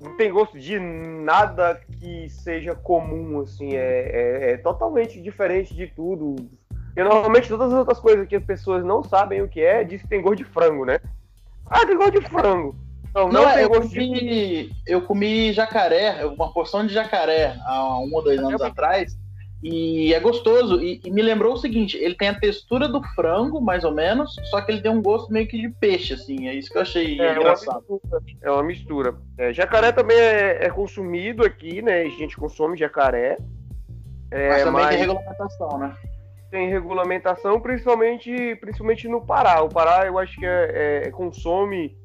não 0.00 0.16
tem 0.16 0.32
gosto 0.32 0.58
de 0.58 0.78
nada 0.78 1.78
que 1.98 2.28
seja 2.30 2.74
comum, 2.74 3.40
assim, 3.40 3.74
é, 3.76 4.08
é- 4.10 4.52
é 4.52 4.56
totalmente 4.56 5.20
diferente 5.20 5.74
de 5.74 5.86
tudo. 5.86 6.36
E 6.96 7.04
normalmente 7.04 7.48
todas 7.48 7.72
as 7.72 7.78
outras 7.78 7.98
coisas 8.00 8.26
que 8.26 8.36
as 8.36 8.42
pessoas 8.44 8.84
não 8.84 9.02
sabem 9.02 9.42
o 9.42 9.48
que 9.48 9.60
é, 9.60 9.84
diz 9.84 10.02
que 10.02 10.08
tem 10.08 10.20
gosto 10.20 10.38
de 10.38 10.44
frango, 10.44 10.84
né? 10.84 10.98
Ah, 11.66 11.86
tem 11.86 11.96
gosto 11.96 12.20
de 12.20 12.28
frango. 12.28 12.74
Não, 13.14 13.24
não, 13.24 13.32
Não, 13.42 13.48
é, 13.48 13.54
tem 13.54 13.62
eu 13.62 13.68
gosto 13.68 13.88
de 13.88 14.06
comi, 14.06 14.72
eu 14.86 15.02
comi 15.02 15.52
jacaré, 15.52 16.24
uma 16.26 16.52
porção 16.52 16.86
de 16.86 16.92
jacaré 16.92 17.56
há 17.64 17.98
um 17.98 18.12
ou 18.12 18.22
dois 18.22 18.38
anos 18.40 18.60
É, 18.60 18.66
atrás. 18.66 19.18
E 19.62 20.14
é 20.14 20.20
gostoso. 20.20 20.82
E, 20.82 21.00
e 21.04 21.10
me 21.10 21.20
lembrou 21.20 21.52
o 21.52 21.56
seguinte: 21.58 21.96
ele 21.98 22.14
tem 22.14 22.28
a 22.28 22.38
textura 22.38 22.88
do 22.88 23.02
frango, 23.14 23.60
mais 23.60 23.84
ou 23.84 23.92
menos, 23.92 24.34
só 24.50 24.60
que 24.60 24.72
ele 24.72 24.80
tem 24.80 24.90
um 24.90 25.02
gosto 25.02 25.30
meio 25.32 25.46
que 25.46 25.60
de 25.60 25.68
peixe, 25.68 26.14
assim. 26.14 26.48
É 26.48 26.54
isso 26.54 26.70
que 26.70 26.78
eu 26.78 26.82
achei 26.82 27.20
É 27.20 27.32
uma 27.32 27.40
engraçado. 27.40 27.84
mistura. 27.90 28.22
É 28.40 28.50
uma 28.50 28.62
mistura. 28.62 29.14
É, 29.36 29.52
jacaré 29.52 29.92
também 29.92 30.16
é, 30.16 30.64
é 30.64 30.70
consumido 30.70 31.44
aqui, 31.44 31.82
né? 31.82 32.02
A 32.02 32.08
gente 32.08 32.36
consome 32.36 32.76
jacaré. 32.78 33.36
É, 34.30 34.48
Mas 34.48 34.62
também 34.64 34.82
mas 34.82 34.88
tem 34.90 34.98
regulamentação, 34.98 35.78
né? 35.78 35.94
tem 36.50 36.68
regulamentação, 36.68 37.60
principalmente, 37.60 38.56
principalmente 38.56 39.08
no 39.08 39.24
Pará. 39.24 39.62
O 39.62 39.68
Pará, 39.68 40.06
eu 40.06 40.18
acho 40.18 40.36
que 40.36 40.44
é, 40.46 41.04
é- 41.06 41.10
consome 41.10 41.96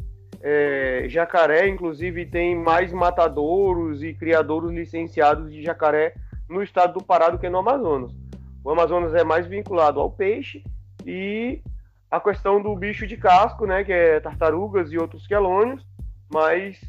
é, 0.42 1.06
jacaré, 1.08 1.68
inclusive 1.68 2.26
tem 2.28 2.56
mais 2.56 2.94
matadouros 2.94 4.04
e 4.04 4.14
criadouros 4.14 4.72
licenciados 4.72 5.52
de 5.52 5.64
jacaré 5.64 6.14
no 6.50 6.64
estado 6.64 6.94
do 6.94 7.04
Pará 7.04 7.30
do 7.30 7.40
que 7.40 7.50
no 7.50 7.60
Amazonas. 7.60 8.12
O 8.64 8.72
Amazonas 8.72 9.14
é 9.14 9.24
mais 9.24 9.46
vinculado 9.48 10.00
ao 10.00 10.12
peixe 10.12 10.64
e 11.06 11.62
a 12.10 12.20
questão 12.20 12.62
do 12.62 12.76
bicho 12.76 13.06
de 13.06 13.18
casco, 13.18 13.66
né, 13.66 13.84
que 13.84 13.92
é 13.92 14.20
tartarugas 14.20 14.92
e 14.92 14.98
outros 14.98 15.28
quelônios, 15.28 15.86
mas 16.32 16.80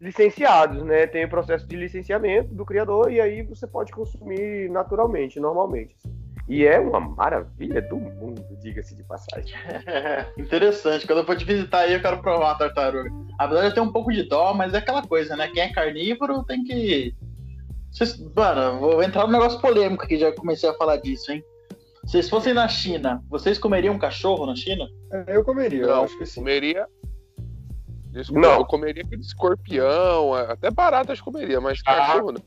licenciados, 0.00 0.82
né? 0.82 1.06
Tem 1.06 1.24
o 1.24 1.28
processo 1.28 1.66
de 1.66 1.76
licenciamento 1.76 2.54
do 2.54 2.64
criador 2.64 3.10
e 3.10 3.20
aí 3.20 3.42
você 3.42 3.66
pode 3.66 3.92
consumir 3.92 4.70
naturalmente, 4.70 5.40
normalmente. 5.40 5.96
E 6.48 6.64
é 6.64 6.78
uma 6.78 7.00
maravilha 7.00 7.82
do 7.82 7.96
mundo, 7.96 8.40
diga-se 8.60 8.94
de 8.94 9.02
passagem. 9.02 9.52
Interessante. 10.38 11.04
Quando 11.04 11.18
eu 11.18 11.26
for 11.26 11.36
te 11.36 11.44
visitar 11.44 11.80
aí, 11.80 11.94
eu 11.94 12.00
quero 12.00 12.18
provar 12.18 12.52
a 12.52 12.54
tartaruga. 12.54 13.10
Apesar 13.36 13.62
de 13.62 13.66
eu 13.68 13.74
ter 13.74 13.80
um 13.80 13.90
pouco 13.90 14.12
de 14.12 14.22
dó, 14.28 14.54
mas 14.54 14.72
é 14.72 14.78
aquela 14.78 15.02
coisa, 15.02 15.34
né? 15.34 15.48
Quem 15.48 15.64
é 15.64 15.72
carnívoro 15.72 16.44
tem 16.44 16.62
que. 16.62 17.16
Vocês- 17.96 18.18
Mano, 18.34 18.60
eu 18.60 18.78
vou 18.78 19.02
entrar 19.02 19.26
num 19.26 19.32
negócio 19.32 19.58
polêmico 19.60 20.04
aqui, 20.04 20.18
já 20.18 20.30
comecei 20.32 20.68
a 20.68 20.74
falar 20.74 20.96
disso, 20.98 21.32
hein? 21.32 21.42
Se 22.04 22.12
vocês 22.12 22.28
fossem 22.28 22.52
na 22.52 22.68
China, 22.68 23.22
vocês 23.28 23.58
comeriam 23.58 23.94
um 23.94 23.98
cachorro 23.98 24.44
na 24.44 24.54
China? 24.54 24.86
Eu 25.26 25.42
comeria, 25.42 25.82
eu 25.82 25.88
Não, 25.88 26.04
acho 26.04 26.16
que 26.18 26.26
sim. 26.26 26.40
comeria. 26.40 26.86
Desculpa, 28.10 28.40
Não. 28.48 28.54
eu 28.58 28.64
comeria 28.66 29.02
aquele 29.02 29.22
escorpião, 29.22 30.34
até 30.34 30.70
baratas 30.70 31.20
comeria, 31.22 31.58
mas 31.60 31.80
Ah. 31.86 31.94
cachorro 31.96 32.32
não. 32.32 32.42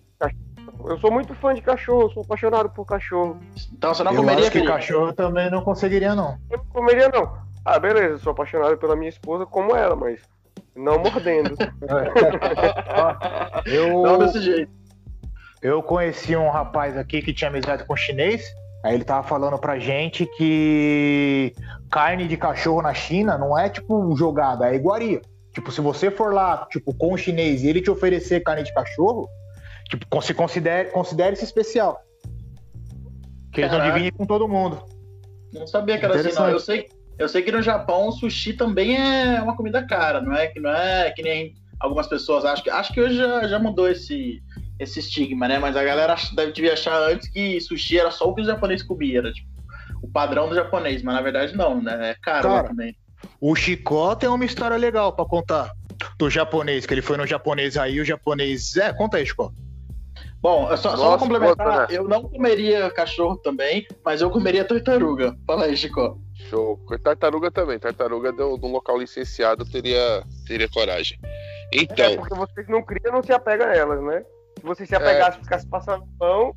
Eu 0.88 1.00
sou 1.00 1.12
muito 1.12 1.34
fã 1.36 1.54
de 1.54 1.62
cachorro, 1.62 2.04
eu 2.04 2.10
sou 2.12 2.24
apaixonado 2.24 2.70
por 2.70 2.86
cachorro. 2.86 3.40
Então 3.74 3.94
você 3.94 4.04
não 4.04 4.12
eu 4.14 4.18
comeria 4.18 4.42
acho 4.44 4.52
que 4.52 4.64
cachorro 4.64 5.08
eu 5.08 5.14
também 5.14 5.50
não 5.50 5.62
conseguiria, 5.64 6.14
não. 6.16 6.38
Eu 6.50 6.60
não 6.60 6.66
comeria, 6.66 7.10
não. 7.10 7.38
Ah, 7.66 7.80
beleza, 7.80 8.14
eu 8.14 8.20
sou 8.20 8.32
apaixonado 8.32 8.78
pela 8.78 8.96
minha 8.96 9.10
esposa 9.10 9.46
como 9.48 9.76
ela, 9.76 9.96
mas 9.96 10.22
não 10.76 11.00
mordendo. 11.00 11.56
Eu, 13.66 14.04
Não 14.04 14.20
desse 14.20 14.42
jeito. 14.42 14.79
Eu 15.62 15.84
conheci 15.84 16.36
um 16.36 16.50
rapaz 16.50 16.98
aqui 16.98 17.22
que 17.22 17.34
tinha 17.34 17.50
amizade 17.50 17.84
com 17.86 17.96
chinês. 17.96 18.54
Aí 18.84 18.94
ele 18.94 19.04
tava 19.04 19.28
falando 19.28 19.58
pra 19.58 19.78
gente 19.78 20.26
que 20.38 21.54
carne 21.92 22.28
de 22.28 22.38
cachorro 22.38 22.82
na 22.82 22.94
China 22.94 23.38
não 23.38 23.58
é 23.58 23.70
tipo 23.70 24.16
jogada, 24.16 24.70
é 24.70 24.76
iguaria. 24.76 25.22
Tipo, 25.54 25.72
se 25.72 25.82
você 25.82 26.10
for 26.10 26.34
lá, 26.34 26.66
tipo, 26.72 26.94
com 26.94 27.14
o 27.14 27.18
chinês 27.18 27.64
e 27.64 27.68
ele 27.68 27.82
te 27.82 27.92
oferecer 27.92 28.42
carne 28.42 28.64
de 28.64 28.74
cachorro, 28.74 29.28
tipo, 29.90 30.22
se 30.22 30.34
considere, 30.34 30.92
considere-se 30.92 31.44
especial. 31.44 32.00
Que 33.52 33.62
eles 33.62 33.72
não 33.72 33.84
dividem 33.84 34.12
com 34.12 34.26
todo 34.26 34.48
mundo. 34.48 34.82
Não 35.52 35.68
sabia 35.68 35.98
que 35.98 36.06
era 36.06 36.16
assim, 36.16 36.34
não. 36.34 36.50
Eu 36.50 36.60
sei, 36.60 36.88
eu 37.18 37.28
sei 37.28 37.42
que 37.42 37.52
no 37.52 37.62
Japão 37.62 38.08
o 38.08 38.12
sushi 38.12 38.54
também 38.54 38.96
é 38.96 39.42
uma 39.42 39.58
comida 39.58 39.86
cara, 39.86 40.22
não 40.22 40.34
é 40.34 40.48
que 40.48 40.60
não 40.60 40.72
é 40.72 41.12
que 41.12 41.24
nem 41.24 41.54
algumas 41.80 42.08
pessoas 42.08 42.46
acham 42.46 42.64
que. 42.64 42.70
Acho 42.70 42.94
que 42.94 43.02
hoje 43.02 43.18
já, 43.18 43.48
já 43.48 43.60
mudou 43.60 43.90
esse, 43.90 44.42
esse 44.80 45.00
estigma, 45.00 45.48
né? 45.48 45.60
Mas 45.60 45.76
a 45.76 45.84
galera 45.84 46.16
deve 46.36 46.54
devia 46.54 46.74
achar 46.74 46.98
antes 47.02 47.30
que 47.30 47.60
sushi 47.60 48.00
era 48.00 48.12
só 48.12 48.30
o 48.30 48.34
que 48.34 48.42
os 48.42 48.48
japoneses 48.48 48.86
comiam, 48.86 49.20
era 49.20 49.34
tipo 49.34 49.50
o 50.02 50.08
padrão 50.08 50.48
do 50.48 50.56
japonês, 50.56 51.04
mas 51.04 51.14
na 51.14 51.22
verdade 51.22 51.56
não, 51.56 51.82
né? 51.82 52.12
É 52.12 52.16
caro 52.22 52.48
lá 52.48 52.56
Cara. 52.56 52.70
também. 52.70 52.96
O 53.42 53.54
Chicó 53.56 54.16
tem 54.16 54.30
uma 54.30 54.46
história 54.46 54.78
legal 54.78 55.14
pra 55.14 55.26
contar 55.26 55.72
do 56.18 56.30
japonês, 56.30 56.86
que 56.86 56.94
ele 56.94 57.02
foi 57.02 57.18
no 57.18 57.28
japonês 57.28 57.76
aí, 57.78 58.00
o 58.00 58.06
japonês. 58.06 58.78
É, 58.78 58.94
conta 58.94 59.18
aí, 59.18 59.26
Chicó. 59.26 59.52
Bom, 60.42 60.68
só, 60.78 60.96
só 60.96 60.96
Nossa, 60.96 61.10
pra 61.10 61.18
complementar, 61.18 61.90
né? 61.90 61.98
eu 61.98 62.08
não 62.08 62.24
comeria 62.24 62.90
cachorro 62.92 63.36
também, 63.38 63.86
mas 64.06 64.22
eu 64.22 64.30
comeria 64.30 64.64
tartaruga. 64.64 65.36
Fala 65.46 65.66
aí, 65.66 65.76
Chico. 65.76 66.18
Show. 66.50 66.80
Tartaruga 67.04 67.52
também. 67.52 67.78
Tartaruga 67.78 68.32
de 68.32 68.42
um 68.42 68.72
local 68.72 68.98
licenciado 68.98 69.66
teria, 69.66 70.24
teria 70.48 70.70
coragem. 70.70 71.20
É 71.74 71.82
Então, 71.82 72.16
porque 72.16 72.36
vocês 72.36 72.68
não 72.70 72.82
criam, 72.82 73.12
não 73.12 73.22
se 73.22 73.34
apega 73.34 73.68
a 73.68 73.76
elas, 73.76 74.02
né? 74.02 74.24
Se 74.60 74.66
vocês 74.66 74.90
se 74.90 74.96
apegassem 74.96 75.40
e 75.42 75.44
ficassem 75.44 75.70
passando 75.70 76.06
pão, 76.18 76.54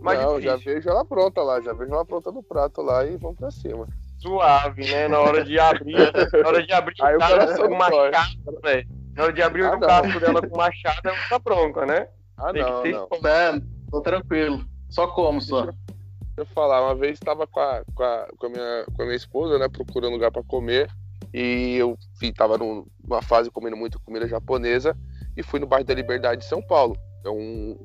mais 0.00 0.20
não, 0.20 0.40
já 0.40 0.52
difícil. 0.56 0.74
vejo 0.74 0.88
ela 0.90 1.04
pronta 1.04 1.42
lá, 1.42 1.60
já 1.60 1.72
vejo 1.72 1.92
ela 1.92 2.04
pronta 2.04 2.30
no 2.30 2.42
prato 2.42 2.82
lá 2.82 3.04
e 3.06 3.16
vamos 3.16 3.38
pra 3.38 3.50
cima. 3.50 3.86
Suave, 4.18 4.90
né? 4.90 5.08
Na 5.08 5.20
hora 5.20 5.44
de 5.44 5.58
abrir, 5.58 5.96
na 5.96 6.48
hora 6.48 6.62
de 6.66 6.72
abrir 6.72 6.94
Aí 7.02 7.16
o 7.16 7.18
coração 7.18 7.68
com 7.68 7.74
machado, 7.76 8.60
né? 8.62 8.84
Na 9.16 9.24
hora 9.24 9.32
de 9.32 9.42
abrir 9.42 9.64
Ah, 9.64 9.76
o 9.76 9.80
casco 9.80 10.20
dela 10.20 10.40
com 10.46 10.56
machado, 10.56 11.00
ela 11.04 11.16
tá 11.28 11.38
bronca, 11.38 11.86
né? 11.86 12.08
Ah, 12.36 12.52
Tem 12.52 12.62
não, 12.62 12.82
que 12.82 12.90
não. 12.90 13.08
É, 13.28 13.60
tô 13.90 14.00
tranquilo. 14.00 14.64
Só 14.90 15.06
como, 15.08 15.40
só. 15.40 15.62
Deixa 15.62 15.76
eu 16.38 16.46
falar, 16.46 16.82
uma 16.82 16.94
vez 16.94 17.12
estava 17.12 17.46
com 17.46 17.60
a, 17.60 17.82
com, 17.94 18.02
a, 18.02 18.26
com, 18.38 18.46
a 18.46 18.48
minha, 18.50 18.84
com 18.94 19.02
a 19.02 19.04
minha 19.04 19.16
esposa, 19.16 19.58
né, 19.58 19.68
procurando 19.68 20.12
lugar 20.14 20.32
para 20.32 20.42
comer, 20.42 20.90
e 21.32 21.76
eu 21.76 21.96
enfim, 22.16 22.32
tava 22.32 22.58
num- 22.58 22.84
numa 23.06 23.22
fase 23.22 23.50
comendo 23.50 23.76
muito 23.76 24.00
comida 24.00 24.26
japonesa, 24.26 24.96
e 25.36 25.42
fui 25.44 25.60
no 25.60 25.66
bairro 25.66 25.84
da 25.86 25.94
Liberdade 25.94 26.40
de 26.40 26.46
São 26.46 26.60
Paulo. 26.60 26.96
É 27.24 27.30
um, 27.30 27.78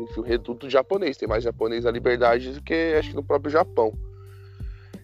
enfim, 0.00 0.20
um 0.20 0.22
reduto 0.22 0.68
japonês, 0.70 1.16
tem 1.16 1.28
mais 1.28 1.44
japonês 1.44 1.84
na 1.84 1.90
Liberdade 1.90 2.52
do 2.52 2.62
que 2.62 2.94
acho 2.98 3.10
que 3.10 3.16
no 3.16 3.22
próprio 3.22 3.50
Japão. 3.50 3.92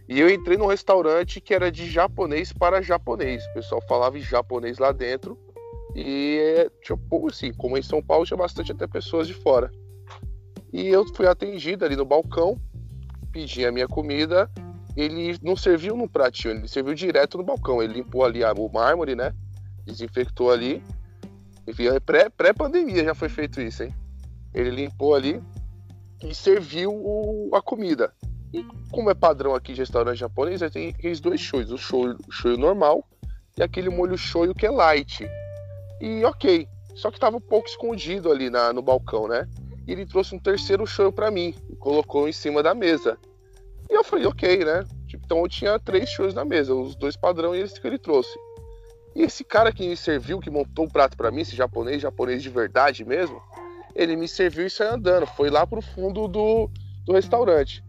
E 0.09 0.20
eu 0.20 0.28
entrei 0.28 0.57
num 0.57 0.66
restaurante 0.66 1.40
que 1.40 1.55
era 1.55 1.70
de 1.70 1.88
japonês 1.88 2.52
para 2.52 2.83
japonês. 2.83 3.44
O 3.46 3.55
pessoal 3.55 3.81
falava 3.88 4.18
em 4.18 4.22
japonês 4.22 4.78
lá 4.78 4.92
dentro. 4.92 5.38
E, 5.94 6.70
tipo, 6.83 7.28
assim, 7.28 7.52
como 7.52 7.76
em 7.76 7.83
São 7.83 8.02
Paulo, 8.02 8.26
tinha 8.26 8.37
bastante 8.37 8.72
até 8.72 8.87
pessoas 8.87 9.26
de 9.26 9.35
fora. 9.35 9.70
E 10.72 10.88
eu 10.88 11.07
fui 11.14 11.26
atendido 11.26 11.85
ali 11.85 11.96
no 11.96 12.05
balcão. 12.05 12.59
pedi 13.31 13.64
a 13.64 13.72
minha 13.72 13.88
comida, 13.88 14.50
ele 14.96 15.38
não 15.42 15.57
serviu 15.57 15.96
no 15.96 16.09
pratinho, 16.09 16.55
ele 16.55 16.68
serviu 16.68 16.94
direto 16.94 17.38
no 17.38 17.44
balcão. 17.44 17.83
Ele 17.83 17.94
limpou 17.94 18.24
ali 18.24 18.42
o 18.44 18.68
mármore, 18.68 19.14
né? 19.14 19.33
Desinfectou 19.85 20.50
ali. 20.50 20.83
Enfim, 21.66 21.87
é 21.87 22.31
pré-pandemia 22.31 23.05
já 23.05 23.14
foi 23.14 23.29
feito 23.29 23.61
isso, 23.61 23.85
hein? 23.85 23.94
Ele 24.53 24.70
limpou 24.70 25.14
ali 25.14 25.42
e 26.22 26.35
serviu 26.35 26.92
o, 26.92 27.51
a 27.55 27.62
comida. 27.62 28.12
E 28.53 28.64
como 28.90 29.11
é 29.11 29.14
padrão 29.14 29.55
aqui 29.55 29.72
de 29.72 29.81
restaurante 29.81 30.18
japonês, 30.18 30.61
tem 30.70 30.90
aqueles 30.90 31.20
dois 31.20 31.40
shows, 31.40 31.70
o 31.70 31.79
show, 31.79 32.14
o 32.29 32.33
show 32.33 32.57
normal 32.57 33.07
e 33.57 33.62
aquele 33.62 33.88
molho 33.88 34.16
shoyu 34.16 34.55
que 34.55 34.66
é 34.66 34.70
light. 34.70 35.27
E 36.01 36.25
ok, 36.25 36.68
só 36.94 37.11
que 37.11 37.18
tava 37.18 37.37
um 37.37 37.40
pouco 37.40 37.68
escondido 37.68 38.31
ali 38.31 38.51
na, 38.51 38.72
no 38.72 38.83
balcão, 38.83 39.27
né? 39.27 39.48
E 39.87 39.92
ele 39.92 40.05
trouxe 40.05 40.35
um 40.35 40.38
terceiro 40.38 40.87
shoyu 40.87 41.12
para 41.12 41.31
mim 41.31 41.55
e 41.70 41.77
colocou 41.77 42.29
em 42.29 42.33
cima 42.33 42.62
da 42.62 42.75
mesa. 42.75 43.16
E 43.88 43.94
eu 43.94 44.05
falei, 44.05 44.27
ok, 44.27 44.64
né? 44.64 44.85
Tipo, 45.07 45.25
então 45.25 45.38
eu 45.38 45.48
tinha 45.48 45.79
três 45.79 46.09
shows 46.11 46.35
na 46.35 46.44
mesa, 46.44 46.75
os 46.75 46.94
dois 46.94 47.16
padrão 47.16 47.55
e 47.55 47.61
esse 47.61 47.81
que 47.81 47.87
ele 47.87 47.98
trouxe. 47.98 48.33
E 49.14 49.22
esse 49.22 49.44
cara 49.44 49.72
que 49.72 49.87
me 49.87 49.96
serviu, 49.96 50.40
que 50.40 50.51
montou 50.51 50.87
o 50.87 50.90
prato 50.90 51.16
para 51.16 51.31
mim, 51.31 51.42
esse 51.42 51.55
japonês, 51.55 52.01
japonês 52.01 52.42
de 52.42 52.48
verdade 52.48 53.05
mesmo, 53.05 53.42
ele 53.94 54.16
me 54.16 54.27
serviu 54.27 54.66
e 54.66 54.70
saiu 54.70 54.94
andando. 54.94 55.27
Foi 55.27 55.51
lá 55.51 55.66
pro 55.66 55.83
fundo 55.83 56.27
do, 56.27 56.70
do 57.05 57.12
restaurante. 57.12 57.85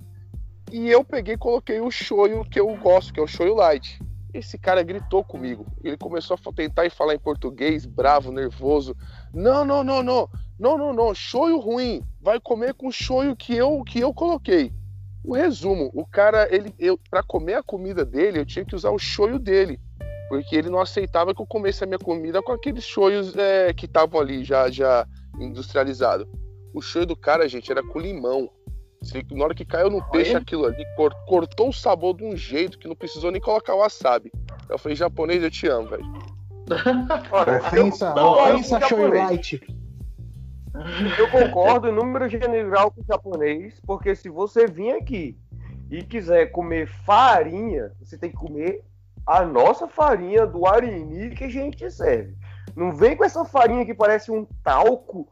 E 0.71 0.89
eu 0.89 1.03
peguei 1.03 1.35
e 1.35 1.37
coloquei 1.37 1.79
o 1.79 1.91
shoyu 1.91 2.43
que 2.43 2.59
eu 2.59 2.75
gosto, 2.77 3.13
que 3.13 3.19
é 3.19 3.23
o 3.23 3.27
shoyu 3.27 3.55
light. 3.55 4.01
Esse 4.33 4.57
cara 4.57 4.81
gritou 4.81 5.23
comigo. 5.23 5.65
Ele 5.83 5.95
começou 5.95 6.35
a 6.35 6.51
tentar 6.51 6.89
falar 6.89 7.13
em 7.13 7.19
português, 7.19 7.85
bravo, 7.85 8.31
nervoso. 8.31 8.97
Não, 9.33 9.63
não, 9.63 9.83
não, 9.83 10.01
não. 10.01 10.29
Não, 10.59 10.77
não, 10.77 10.91
não. 10.91 11.13
Shoyu 11.13 11.59
ruim. 11.59 12.01
Vai 12.19 12.39
comer 12.39 12.73
com 12.73 12.91
shoyu 12.91 13.35
que 13.35 13.55
eu 13.55 13.83
que 13.83 13.99
eu 13.99 14.13
coloquei. 14.13 14.73
O 15.23 15.33
resumo, 15.33 15.89
o 15.93 16.05
cara, 16.05 16.47
ele 16.53 16.73
eu 16.77 16.99
para 17.09 17.23
comer 17.23 17.53
a 17.53 17.63
comida 17.63 18.03
dele, 18.03 18.39
eu 18.39 18.45
tinha 18.45 18.65
que 18.65 18.75
usar 18.75 18.89
o 18.89 18.99
shoyu 18.99 19.39
dele, 19.39 19.79
porque 20.29 20.55
ele 20.55 20.69
não 20.69 20.79
aceitava 20.79 21.33
que 21.33 21.41
eu 21.41 21.45
comesse 21.45 21.83
a 21.83 21.87
minha 21.87 21.99
comida 21.99 22.41
com 22.41 22.51
aqueles 22.51 22.83
shoyos 22.83 23.35
é, 23.35 23.73
que 23.73 23.85
estavam 23.85 24.19
ali 24.19 24.43
já 24.43 24.69
já 24.69 25.07
industrializado. 25.39 26.27
O 26.73 26.81
shoyu 26.81 27.05
do 27.05 27.15
cara, 27.15 27.47
gente, 27.47 27.71
era 27.71 27.83
com 27.83 27.99
limão. 27.99 28.49
Na 29.31 29.43
hora 29.43 29.53
que 29.53 29.65
caiu 29.65 29.89
no 29.89 30.01
peixe, 30.09 30.35
aquilo 30.35 30.65
ali 30.65 30.83
cortou 31.27 31.69
o 31.69 31.73
sabor 31.73 32.15
de 32.15 32.23
um 32.23 32.37
jeito 32.37 32.79
que 32.79 32.87
não 32.87 32.95
precisou 32.95 33.31
nem 33.31 33.41
colocar 33.41 33.75
o 33.75 33.79
wasabi. 33.79 34.31
Eu 34.69 34.77
falei, 34.77 34.95
japonês, 34.95 35.43
eu 35.43 35.51
te 35.51 35.67
amo, 35.67 35.89
velho. 35.89 36.05
ofensa, 37.65 38.15
ofensa 38.15 38.79
show 38.87 39.07
light. 39.07 39.61
Eu 41.19 41.29
concordo 41.29 41.89
em 41.89 41.91
número 41.91 42.27
general 42.29 42.91
com 42.91 43.01
o 43.01 43.05
japonês, 43.05 43.79
porque 43.85 44.15
se 44.15 44.29
você 44.29 44.65
vir 44.65 44.93
aqui 44.93 45.37
e 45.91 46.01
quiser 46.01 46.47
comer 46.47 46.87
farinha, 46.87 47.91
você 47.99 48.17
tem 48.17 48.31
que 48.31 48.37
comer 48.37 48.83
a 49.25 49.45
nossa 49.45 49.87
farinha 49.87 50.45
do 50.45 50.65
arini 50.65 51.31
que 51.31 51.45
a 51.45 51.49
gente 51.49 51.89
serve. 51.89 52.35
Não 52.75 52.95
vem 52.95 53.15
com 53.15 53.23
essa 53.23 53.45
farinha 53.45 53.85
que 53.85 53.93
parece 53.93 54.31
um 54.31 54.45
talco 54.63 55.27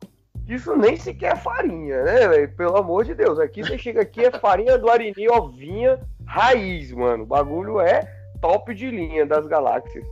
isso 0.47 0.75
nem 0.75 0.97
sequer 0.97 1.33
é 1.33 1.35
farinha, 1.35 2.03
né, 2.03 2.27
velho? 2.27 2.55
Pelo 2.55 2.77
amor 2.77 3.05
de 3.05 3.13
Deus. 3.13 3.39
Aqui 3.39 3.63
você 3.63 3.77
chega 3.77 4.01
aqui, 4.01 4.25
é 4.25 4.31
farinha 4.31 4.77
do 4.77 4.89
Arini 4.89 5.29
ovinha 5.29 5.99
raiz, 6.25 6.91
mano. 6.91 7.23
O 7.23 7.27
bagulho 7.27 7.79
é 7.79 8.01
top 8.41 8.73
de 8.73 8.89
linha 8.89 9.25
das 9.25 9.45
galáxias. 9.47 10.05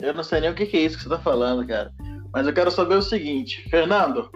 Eu 0.00 0.14
não 0.14 0.22
sei 0.22 0.40
nem 0.40 0.50
o 0.50 0.54
que, 0.54 0.64
é 0.64 0.80
isso 0.80 0.96
que 0.96 1.04
você 1.04 1.08
tá 1.08 1.18
falando, 1.18 1.66
cara. 1.66 1.90
Mas 2.32 2.46
eu 2.46 2.52
quero 2.52 2.70
saber 2.70 2.94
o 2.94 3.02
seguinte, 3.02 3.68
Fernando. 3.68 4.30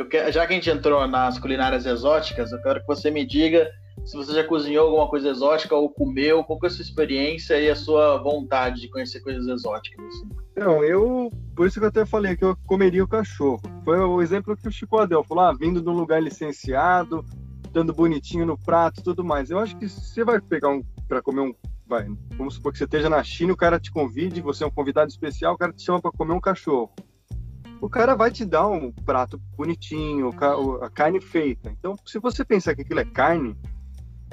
Eu 0.00 0.08
quero, 0.08 0.32
já 0.32 0.46
que 0.46 0.54
a 0.54 0.56
gente 0.56 0.70
entrou 0.70 1.06
nas 1.06 1.38
culinárias 1.38 1.84
exóticas, 1.84 2.50
eu 2.50 2.62
quero 2.62 2.80
que 2.80 2.86
você 2.86 3.10
me 3.10 3.22
diga 3.22 3.70
se 4.02 4.16
você 4.16 4.32
já 4.32 4.42
cozinhou 4.42 4.86
alguma 4.86 5.06
coisa 5.06 5.28
exótica 5.28 5.76
ou 5.76 5.90
comeu, 5.90 6.42
qual 6.42 6.58
que 6.58 6.64
é 6.64 6.68
a 6.68 6.72
sua 6.72 6.82
experiência 6.82 7.60
e 7.60 7.68
a 7.68 7.76
sua 7.76 8.16
vontade 8.16 8.80
de 8.80 8.88
conhecer 8.88 9.20
coisas 9.20 9.46
exóticas. 9.46 10.06
Não, 10.56 10.82
eu. 10.82 11.30
Por 11.54 11.66
isso 11.66 11.78
que 11.78 11.84
eu 11.84 11.90
até 11.90 12.06
falei 12.06 12.34
que 12.34 12.42
eu 12.42 12.56
comeria 12.66 13.04
o 13.04 13.08
cachorro. 13.08 13.60
Foi 13.84 13.98
o 13.98 14.22
exemplo 14.22 14.56
que 14.56 14.66
o 14.66 14.72
Chico 14.72 14.96
Adel 14.96 15.22
falou: 15.22 15.44
ah, 15.44 15.52
vindo 15.52 15.82
de 15.82 15.88
um 15.90 15.92
lugar 15.92 16.22
licenciado, 16.22 17.22
dando 17.70 17.92
bonitinho 17.92 18.46
no 18.46 18.56
prato 18.56 19.02
tudo 19.02 19.22
mais. 19.22 19.50
Eu 19.50 19.58
acho 19.58 19.76
que 19.76 19.86
você 19.86 20.24
vai 20.24 20.40
pegar 20.40 20.70
um. 20.70 20.82
para 21.06 21.20
comer 21.20 21.42
um. 21.42 21.54
Vai, 21.86 22.06
vamos 22.38 22.54
supor 22.54 22.72
que 22.72 22.78
você 22.78 22.84
esteja 22.84 23.10
na 23.10 23.22
China, 23.22 23.52
o 23.52 23.56
cara 23.56 23.78
te 23.78 23.90
convide, 23.90 24.40
você 24.40 24.64
é 24.64 24.66
um 24.66 24.70
convidado 24.70 25.10
especial, 25.10 25.54
o 25.54 25.58
cara 25.58 25.74
te 25.74 25.82
chama 25.82 26.00
para 26.00 26.12
comer 26.12 26.32
um 26.32 26.40
cachorro. 26.40 26.90
O 27.80 27.88
cara 27.88 28.14
vai 28.14 28.30
te 28.30 28.44
dar 28.44 28.68
um 28.68 28.92
prato 28.92 29.40
bonitinho, 29.56 30.30
a 30.82 30.90
carne 30.90 31.20
feita. 31.20 31.70
Então, 31.70 31.96
se 32.06 32.18
você 32.18 32.44
pensar 32.44 32.74
que 32.74 32.82
aquilo 32.82 33.00
é 33.00 33.04
carne, 33.04 33.56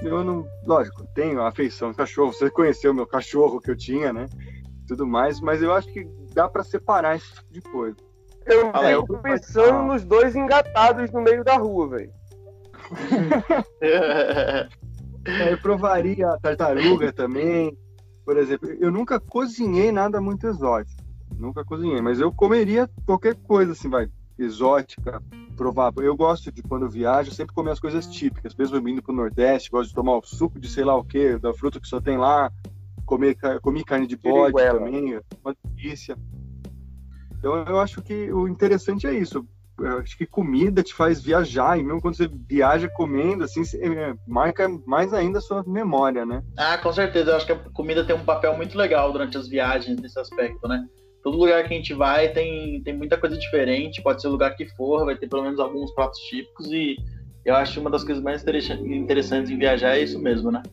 eu 0.02 0.24
não. 0.24 0.46
Lógico, 0.66 1.06
tenho 1.16 1.42
afeição 1.42 1.94
cachorro. 1.94 2.34
Você 2.34 2.50
conheceu 2.50 2.92
o 2.92 2.96
meu 2.96 3.08
cachorro 3.08 3.62
que 3.62 3.72
eu 3.72 3.76
tinha, 3.76 4.12
né? 4.12 4.28
tudo 4.88 5.06
mais, 5.06 5.40
mas 5.42 5.62
eu 5.62 5.74
acho 5.74 5.88
que 5.90 6.08
dá 6.34 6.48
para 6.48 6.64
separar 6.64 7.18
esse 7.18 7.32
tipo 7.34 7.54
de 7.54 7.62
coisa. 7.62 7.98
Eu 8.46 8.72
ah, 8.74 9.02
fico 9.02 9.22
pensando 9.22 9.80
ah. 9.80 9.84
nos 9.84 10.06
dois 10.06 10.36
engatados 10.36 11.12
no 11.12 11.22
meio 11.22 11.44
da 11.44 11.58
rua, 11.58 11.90
velho. 11.90 12.12
é, 13.82 14.70
eu 15.52 15.58
provaria 15.58 16.30
a 16.30 16.40
tartaruga 16.40 17.12
também. 17.12 17.78
Por 18.24 18.38
exemplo, 18.38 18.70
eu 18.80 18.90
nunca 18.90 19.20
cozinhei 19.20 19.92
nada 19.92 20.22
muito 20.22 20.48
exótico. 20.48 21.04
Nunca 21.38 21.64
cozinhei, 21.64 22.02
mas 22.02 22.20
eu 22.20 22.32
comeria 22.32 22.90
qualquer 23.06 23.36
coisa 23.36 23.74
assim, 23.74 23.90
vai, 23.90 24.10
exótica, 24.38 25.22
provável. 25.56 26.04
Eu 26.04 26.16
gosto 26.16 26.52
de 26.52 26.62
quando 26.62 26.84
eu 26.84 26.90
viajo, 26.90 27.32
sempre 27.32 27.54
comer 27.54 27.72
as 27.72 27.80
coisas 27.80 28.08
típicas, 28.08 28.56
mesmo 28.56 28.88
indo 28.88 29.02
pro 29.02 29.14
Nordeste, 29.14 29.70
gosto 29.70 29.90
de 29.90 29.96
tomar 29.96 30.18
o 30.18 30.26
suco 30.26 30.60
de 30.60 30.68
sei 30.68 30.84
lá 30.84 30.96
o 30.96 31.04
que, 31.04 31.38
da 31.38 31.54
fruta 31.54 31.80
que 31.80 31.88
só 31.88 32.02
tem 32.02 32.18
lá, 32.18 32.52
comer, 33.06 33.38
comi 33.62 33.84
carne 33.84 34.08
de 34.08 34.16
bode 34.18 34.56
também, 34.56 35.20
uma 35.44 35.56
delícia. 35.64 36.18
Então 37.38 37.56
eu 37.66 37.80
acho 37.80 38.02
que 38.02 38.32
o 38.32 38.48
interessante 38.48 39.06
é 39.08 39.14
isso. 39.14 39.46
Eu 39.80 40.00
acho 40.00 40.18
que 40.18 40.26
comida 40.26 40.82
te 40.82 40.92
faz 40.92 41.22
viajar, 41.22 41.78
e 41.78 41.84
mesmo 41.84 42.02
quando 42.02 42.18
você 42.18 42.28
viaja 42.28 42.90
comendo, 42.90 43.44
assim, 43.44 43.62
é, 43.76 44.16
marca 44.26 44.68
mais 44.88 45.14
ainda 45.14 45.38
a 45.38 45.42
sua 45.42 45.64
memória, 45.64 46.26
né? 46.26 46.44
Ah, 46.58 46.80
com 46.80 46.92
certeza. 46.92 47.30
Eu 47.30 47.36
acho 47.36 47.46
que 47.46 47.52
a 47.52 47.60
comida 47.74 48.04
tem 48.04 48.16
um 48.16 48.26
papel 48.26 48.58
muito 48.58 48.76
legal 48.76 49.12
durante 49.12 49.38
as 49.38 49.48
viagens 49.48 50.02
nesse 50.02 50.20
aspecto, 50.20 50.68
né? 50.68 50.84
Todo 51.28 51.40
lugar 51.40 51.68
que 51.68 51.74
a 51.74 51.76
gente 51.76 51.94
vai 51.94 52.30
tem, 52.30 52.82
tem 52.84 52.96
muita 52.96 53.18
coisa 53.18 53.38
diferente, 53.38 54.02
pode 54.02 54.22
ser 54.22 54.30
o 54.30 54.32
lugar 54.32 54.56
que 54.56 54.66
for, 54.66 55.04
vai 55.04 55.14
ter 55.14 55.28
pelo 55.28 55.44
menos 55.44 55.60
alguns 55.60 55.92
pratos 55.92 56.18
típicos, 56.22 56.72
e 56.72 56.96
eu 57.44 57.54
acho 57.54 57.82
uma 57.82 57.90
das 57.90 58.02
coisas 58.02 58.24
mais 58.24 58.46
interessantes 58.82 59.52
em 59.52 59.58
viajar 59.58 59.98
é 59.98 60.00
isso 60.00 60.18
mesmo, 60.18 60.50
né? 60.54 60.64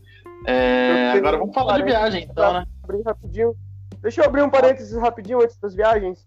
É, 0.46 1.10
agora 1.10 1.38
vamos 1.38 1.52
falar 1.52 1.78
de 1.78 1.82
viagem, 1.86 2.28
então, 2.30 2.52
né? 2.52 2.64
Abrir 2.84 3.02
rapidinho. 3.02 3.56
Deixa 4.00 4.20
eu 4.20 4.26
abrir 4.26 4.42
um 4.42 4.48
parênteses 4.48 4.96
rapidinho 4.96 5.42
antes 5.42 5.58
das 5.58 5.74
viagens. 5.74 6.24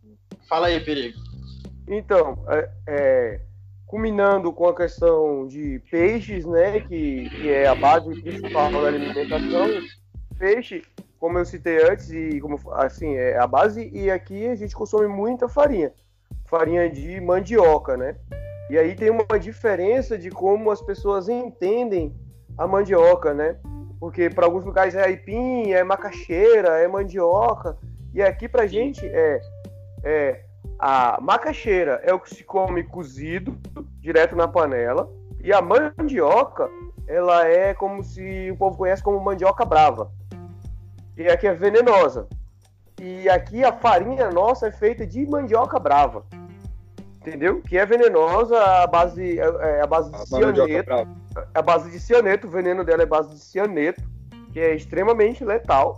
Fala 0.50 0.68
aí, 0.68 0.78
Perigo. 0.82 1.18
Então, 1.88 2.44
é, 2.50 2.70
é, 2.86 3.42
culminando 3.86 4.52
com 4.52 4.68
a 4.68 4.76
questão 4.76 5.48
de 5.48 5.82
peixes, 5.90 6.46
né, 6.46 6.82
que, 6.82 7.30
que 7.30 7.50
é 7.50 7.66
a 7.66 7.76
base 7.76 8.22
principal 8.22 8.70
da 8.74 8.88
alimentação. 8.90 9.70
Peixe, 10.38 10.84
como 11.20 11.38
eu 11.38 11.46
citei 11.46 11.84
antes, 11.90 12.12
e 12.12 12.40
como 12.40 12.60
assim, 12.74 13.16
é 13.16 13.38
a 13.38 13.48
base, 13.48 13.90
e 13.94 14.10
aqui 14.10 14.48
a 14.48 14.56
gente 14.56 14.76
consome 14.76 15.08
muita 15.08 15.48
farinha. 15.48 15.92
Farinha 16.46 16.90
de 16.90 17.20
mandioca, 17.20 17.98
né? 17.98 18.16
E 18.70 18.78
aí 18.78 18.96
tem 18.96 19.10
uma 19.10 19.40
diferença 19.40 20.18
de 20.18 20.30
como 20.30 20.70
as 20.72 20.82
pessoas 20.82 21.30
entendem 21.30 22.14
a 22.58 22.68
mandioca, 22.68 23.34
né? 23.34 23.58
Porque 24.00 24.30
para 24.30 24.46
alguns 24.46 24.66
lugares 24.66 24.94
é 24.94 25.04
aipim, 25.04 25.72
é 25.72 25.84
macaxeira, 25.84 26.78
é 26.78 26.88
mandioca. 26.88 27.78
E 28.14 28.22
aqui 28.22 28.48
pra 28.48 28.68
gente 28.68 29.06
é, 29.06 29.42
é 30.04 30.42
a 30.80 31.18
macaxeira 31.22 32.02
é 32.04 32.14
o 32.14 32.20
que 32.20 32.30
se 32.30 32.44
come 32.44 32.84
cozido, 32.84 33.58
direto 34.00 34.36
na 34.36 34.48
panela. 34.48 35.10
E 35.42 35.52
a 35.54 35.62
mandioca, 35.62 36.70
ela 37.08 37.48
é 37.48 37.74
como 37.74 38.04
se 38.04 38.52
o 38.52 38.58
povo 38.58 38.78
conhece 38.78 39.02
como 39.02 39.20
mandioca 39.20 39.66
brava. 39.66 40.12
E 41.18 41.28
aqui 41.28 41.48
é 41.48 41.54
venenosa. 41.54 42.28
E 43.00 43.28
aqui 43.30 43.64
a 43.64 43.74
farinha 43.74 44.30
nossa 44.32 44.68
é 44.68 44.72
feita 44.72 45.06
de 45.06 45.26
mandioca 45.26 45.80
brava. 45.80 46.26
Entendeu? 47.18 47.62
Que 47.62 47.78
é 47.78 47.86
venenosa 47.86 48.58
a 48.58 48.88
base, 48.88 49.40
é, 49.40 49.44
é 49.44 49.82
a 49.82 49.88
base 49.88 50.12
de 50.12 50.18
a 50.18 50.26
cianeto 50.26 51.08
a 51.54 51.62
base 51.62 51.92
de 51.92 52.00
cianeto, 52.00 52.48
o 52.48 52.50
veneno 52.50 52.84
dela 52.84 53.04
é 53.04 53.06
base 53.06 53.30
de 53.30 53.40
cianeto, 53.40 54.02
que 54.52 54.60
é 54.60 54.74
extremamente 54.74 55.44
letal. 55.44 55.98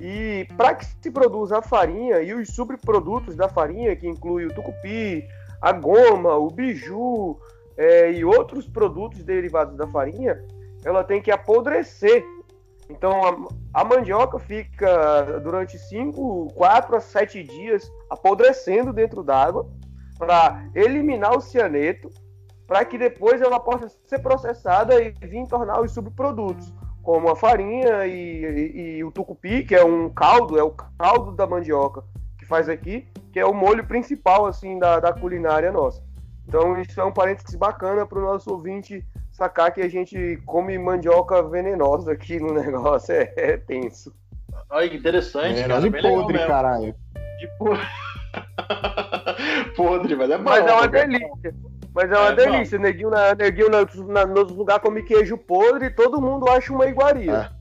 E 0.00 0.46
para 0.56 0.74
que 0.74 0.84
se 0.84 1.10
produza 1.10 1.58
a 1.58 1.62
farinha 1.62 2.20
e 2.20 2.32
os 2.32 2.48
subprodutos 2.48 3.34
da 3.34 3.48
farinha, 3.48 3.96
que 3.96 4.08
inclui 4.08 4.46
o 4.46 4.54
tucupi, 4.54 5.26
a 5.60 5.72
goma, 5.72 6.36
o 6.36 6.50
biju 6.50 7.36
é, 7.76 8.12
e 8.12 8.24
outros 8.24 8.68
produtos 8.68 9.24
derivados 9.24 9.76
da 9.76 9.86
farinha, 9.88 10.40
ela 10.84 11.02
tem 11.02 11.20
que 11.20 11.30
apodrecer. 11.30 12.24
Então 12.88 13.48
a, 13.74 13.80
a 13.80 13.84
mandioca 13.84 14.38
fica 14.38 15.40
durante 15.40 15.78
5, 15.78 16.52
4 16.54 16.96
a 16.96 17.00
7 17.00 17.42
dias 17.42 17.90
apodrecendo 18.10 18.92
dentro 18.92 19.22
d'água 19.22 19.70
para 20.18 20.68
eliminar 20.74 21.36
o 21.36 21.40
cianeto 21.40 22.08
para 22.66 22.84
que 22.84 22.98
depois 22.98 23.40
ela 23.40 23.58
possa 23.58 23.88
ser 24.04 24.18
processada 24.18 25.02
e 25.02 25.10
vir 25.26 25.46
tornar 25.46 25.80
os 25.80 25.90
subprodutos, 25.92 26.70
como 27.02 27.30
a 27.30 27.34
farinha 27.34 28.06
e, 28.06 28.44
e, 28.44 28.96
e 28.98 29.04
o 29.04 29.10
tucupi, 29.10 29.64
que 29.64 29.74
é 29.74 29.82
um 29.82 30.10
caldo, 30.10 30.58
é 30.58 30.62
o 30.62 30.70
caldo 30.70 31.32
da 31.32 31.46
mandioca 31.46 32.04
que 32.38 32.44
faz 32.44 32.68
aqui, 32.68 33.08
que 33.32 33.40
é 33.40 33.46
o 33.46 33.54
molho 33.54 33.86
principal 33.86 34.44
assim 34.44 34.78
da, 34.78 35.00
da 35.00 35.14
culinária 35.14 35.72
nossa. 35.72 36.04
Então 36.46 36.78
isso 36.78 37.00
é 37.00 37.04
um 37.04 37.12
parênteses 37.12 37.54
bacana 37.54 38.06
para 38.06 38.18
o 38.18 38.22
nosso 38.22 38.50
ouvinte 38.50 39.02
sacar 39.38 39.72
que 39.72 39.80
a 39.80 39.88
gente 39.88 40.36
come 40.44 40.76
mandioca 40.76 41.40
venenosa 41.44 42.10
aqui 42.10 42.40
no 42.40 42.52
negócio, 42.52 43.14
é, 43.14 43.32
é 43.36 43.56
tenso. 43.56 44.12
Olha 44.68 44.88
que 44.88 44.96
interessante, 44.96 45.60
É, 45.60 45.68
cara. 45.68 45.80
de 45.80 45.90
podre, 46.02 46.38
caralho. 46.38 46.94
De 47.38 47.48
podre. 47.56 47.86
podre, 49.76 50.16
mas 50.16 50.30
é 50.30 50.36
bom. 50.38 50.44
Mas 50.44 50.66
é 50.66 50.72
uma 50.72 50.88
né? 50.88 50.88
delícia. 50.88 51.54
Mas 51.94 52.10
é 52.10 52.18
uma 52.18 52.30
É, 52.30 52.34
delícia. 52.34 52.78
Neguinho, 52.80 53.10
na, 53.10 53.34
neguinho 53.36 53.70
na, 53.70 53.86
na, 54.08 54.26
nos 54.26 54.50
lugares 54.50 54.82
come 54.82 55.02
queijo 55.04 55.38
podre 55.38 55.86
e 55.86 55.90
todo 55.90 56.20
mundo 56.20 56.48
acha 56.50 56.72
uma 56.72 56.86
iguaria. 56.86 57.52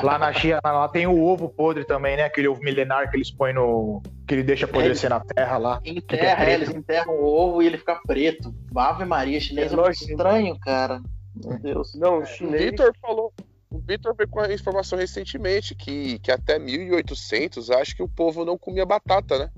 Lá 0.00 0.16
na 0.16 0.32
China, 0.32 0.60
lá 0.64 0.88
tem 0.88 1.08
o 1.08 1.20
ovo 1.22 1.48
podre 1.48 1.84
também, 1.84 2.16
né? 2.16 2.22
Aquele 2.24 2.46
ovo 2.48 2.62
milenar 2.62 3.10
que 3.10 3.16
eles 3.16 3.32
põem 3.32 3.52
no. 3.52 4.00
Que 4.26 4.34
ele 4.34 4.42
deixa 4.42 4.64
apodrecer 4.64 5.10
na 5.10 5.20
terra 5.20 5.58
lá. 5.58 5.80
Enterra, 5.84 6.44
preto. 6.44 6.50
eles 6.50 6.68
enterram 6.70 7.14
o 7.14 7.24
ovo 7.24 7.62
e 7.62 7.66
ele 7.66 7.78
fica 7.78 8.00
preto. 8.06 8.54
Ave 8.74 9.04
Maria, 9.04 9.40
chinês 9.40 9.72
é 9.72 9.76
É 9.76 9.90
estranho, 9.90 10.58
cara. 10.58 11.02
Meu 11.44 11.58
Deus. 11.58 11.94
Não, 11.94 12.18
o 12.18 12.22
O 12.22 12.26
chinês. 12.26 12.70
Vitor 12.70 12.94
falou. 13.00 13.32
O 13.70 13.78
Vitor 13.80 14.14
veio 14.14 14.28
com 14.28 14.40
a 14.40 14.52
informação 14.52 14.98
recentemente 14.98 15.74
que, 15.74 16.18
que 16.20 16.30
até 16.30 16.58
1800 16.58 17.70
acho 17.70 17.96
que 17.96 18.02
o 18.02 18.08
povo 18.08 18.44
não 18.44 18.56
comia 18.56 18.86
batata, 18.86 19.38
né? 19.38 19.50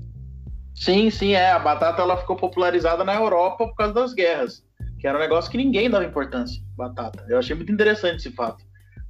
Sim, 0.75 1.11
sim, 1.11 1.33
é. 1.35 1.51
A 1.51 1.59
batata 1.59 2.03
ela 2.03 2.17
ficou 2.17 2.35
popularizada 2.35 3.05
na 3.05 3.15
Europa 3.15 3.67
por 3.67 3.75
causa 3.75 3.93
das 3.93 4.15
guerras. 4.15 4.65
Que 4.99 5.07
era 5.07 5.19
um 5.19 5.21
negócio 5.21 5.51
que 5.51 5.59
ninguém 5.59 5.91
dava 5.91 6.05
importância, 6.05 6.63
batata. 6.77 7.25
Eu 7.29 7.39
achei 7.39 7.55
muito 7.55 7.71
interessante 7.71 8.17
esse 8.17 8.33
fato. 8.33 8.65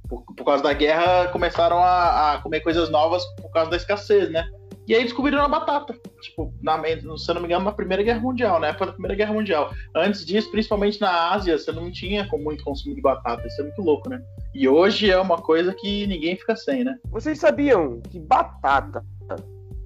Por, 0.09 0.23
por 0.23 0.45
causa 0.45 0.61
da 0.61 0.73
guerra, 0.73 1.29
começaram 1.29 1.79
a, 1.79 2.33
a 2.33 2.37
comer 2.39 2.59
coisas 2.59 2.89
novas 2.89 3.25
por 3.35 3.49
causa 3.51 3.71
da 3.71 3.77
escassez, 3.77 4.29
né? 4.29 4.49
E 4.87 4.95
aí 4.95 5.03
descobriram 5.03 5.43
a 5.43 5.49
batata. 5.49 5.93
Tipo, 6.21 6.53
na, 6.61 6.81
se 6.81 7.29
eu 7.29 7.35
não 7.35 7.41
me 7.41 7.47
engano, 7.47 7.65
na 7.65 7.73
Primeira 7.73 8.01
Guerra 8.01 8.21
Mundial, 8.21 8.57
na 8.57 8.67
época 8.67 8.85
da 8.85 8.93
Primeira 8.93 9.15
Guerra 9.15 9.33
Mundial. 9.33 9.69
Antes 9.93 10.25
disso, 10.25 10.49
principalmente 10.49 11.01
na 11.01 11.31
Ásia, 11.31 11.57
você 11.57 11.73
não 11.73 11.91
tinha 11.91 12.25
com 12.29 12.37
muito 12.37 12.63
consumo 12.63 12.95
de 12.95 13.01
batata. 13.01 13.45
Isso 13.45 13.61
é 13.61 13.65
muito 13.65 13.81
louco, 13.81 14.09
né? 14.09 14.21
E 14.55 14.67
hoje 14.67 15.11
é 15.11 15.19
uma 15.19 15.37
coisa 15.37 15.73
que 15.73 16.07
ninguém 16.07 16.37
fica 16.37 16.55
sem, 16.55 16.85
né? 16.85 16.97
Vocês 17.11 17.37
sabiam 17.37 17.99
que 18.09 18.17
batata 18.17 19.03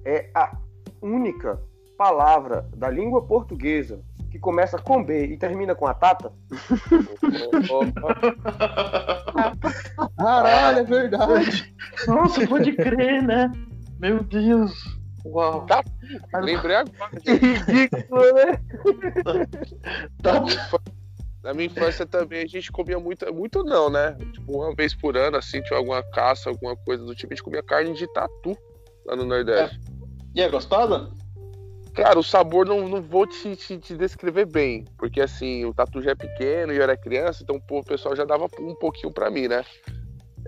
é 0.04 0.30
a 0.34 0.56
única 1.00 1.60
palavra 1.98 2.66
da 2.76 2.88
língua 2.88 3.22
portuguesa 3.22 4.00
que 4.30 4.38
começa 4.38 4.78
com 4.78 5.04
B 5.04 5.26
e 5.26 5.36
termina 5.36 5.74
com 5.74 5.86
a 5.86 5.94
tata? 5.94 6.32
Caralho, 10.16 10.78
é 10.78 10.84
verdade. 10.84 11.74
Nossa, 12.06 12.46
pode 12.46 12.72
crer, 12.72 13.22
né? 13.22 13.50
Meu 14.02 14.22
Deus. 14.24 14.72
Uau. 15.24 15.64
Tá. 15.66 15.84
Lembrei 16.40 16.74
agora. 16.74 17.20
Que 17.22 17.32
ridículo, 17.34 18.34
né? 18.34 18.58
Tá- 20.20 20.42
Na 21.44 21.54
minha 21.54 21.66
infância 21.66 22.04
também 22.04 22.42
a 22.42 22.46
gente 22.48 22.70
comia 22.72 22.98
muito, 22.98 23.32
muito 23.32 23.62
não, 23.62 23.88
né? 23.88 24.16
Tipo, 24.32 24.58
uma 24.58 24.74
vez 24.74 24.92
por 24.92 25.16
ano, 25.16 25.36
assim, 25.36 25.62
tinha 25.62 25.78
alguma 25.78 26.02
caça, 26.02 26.50
alguma 26.50 26.76
coisa 26.76 27.04
do 27.04 27.14
tipo, 27.14 27.32
a 27.32 27.36
gente 27.36 27.44
comia 27.44 27.62
carne 27.62 27.94
de 27.94 28.12
tatu 28.12 28.56
lá 29.06 29.14
no 29.14 29.24
Nordeste. 29.24 29.80
E 30.34 30.42
é 30.42 30.48
gostosa? 30.48 31.08
Cara, 31.94 32.18
o 32.18 32.22
sabor 32.24 32.66
não, 32.66 32.88
não 32.88 33.02
vou 33.02 33.26
te, 33.26 33.54
te, 33.54 33.78
te 33.78 33.96
descrever 33.96 34.46
bem, 34.46 34.84
porque 34.98 35.20
assim, 35.20 35.64
o 35.64 35.74
tatu 35.74 36.02
já 36.02 36.12
é 36.12 36.14
pequeno 36.16 36.72
e 36.72 36.76
eu 36.76 36.82
era 36.82 36.96
criança, 36.96 37.42
então 37.44 37.60
pô, 37.60 37.80
o 37.80 37.84
pessoal 37.84 38.16
já 38.16 38.24
dava 38.24 38.46
um 38.58 38.74
pouquinho 38.74 39.12
pra 39.12 39.30
mim, 39.30 39.46
né? 39.46 39.64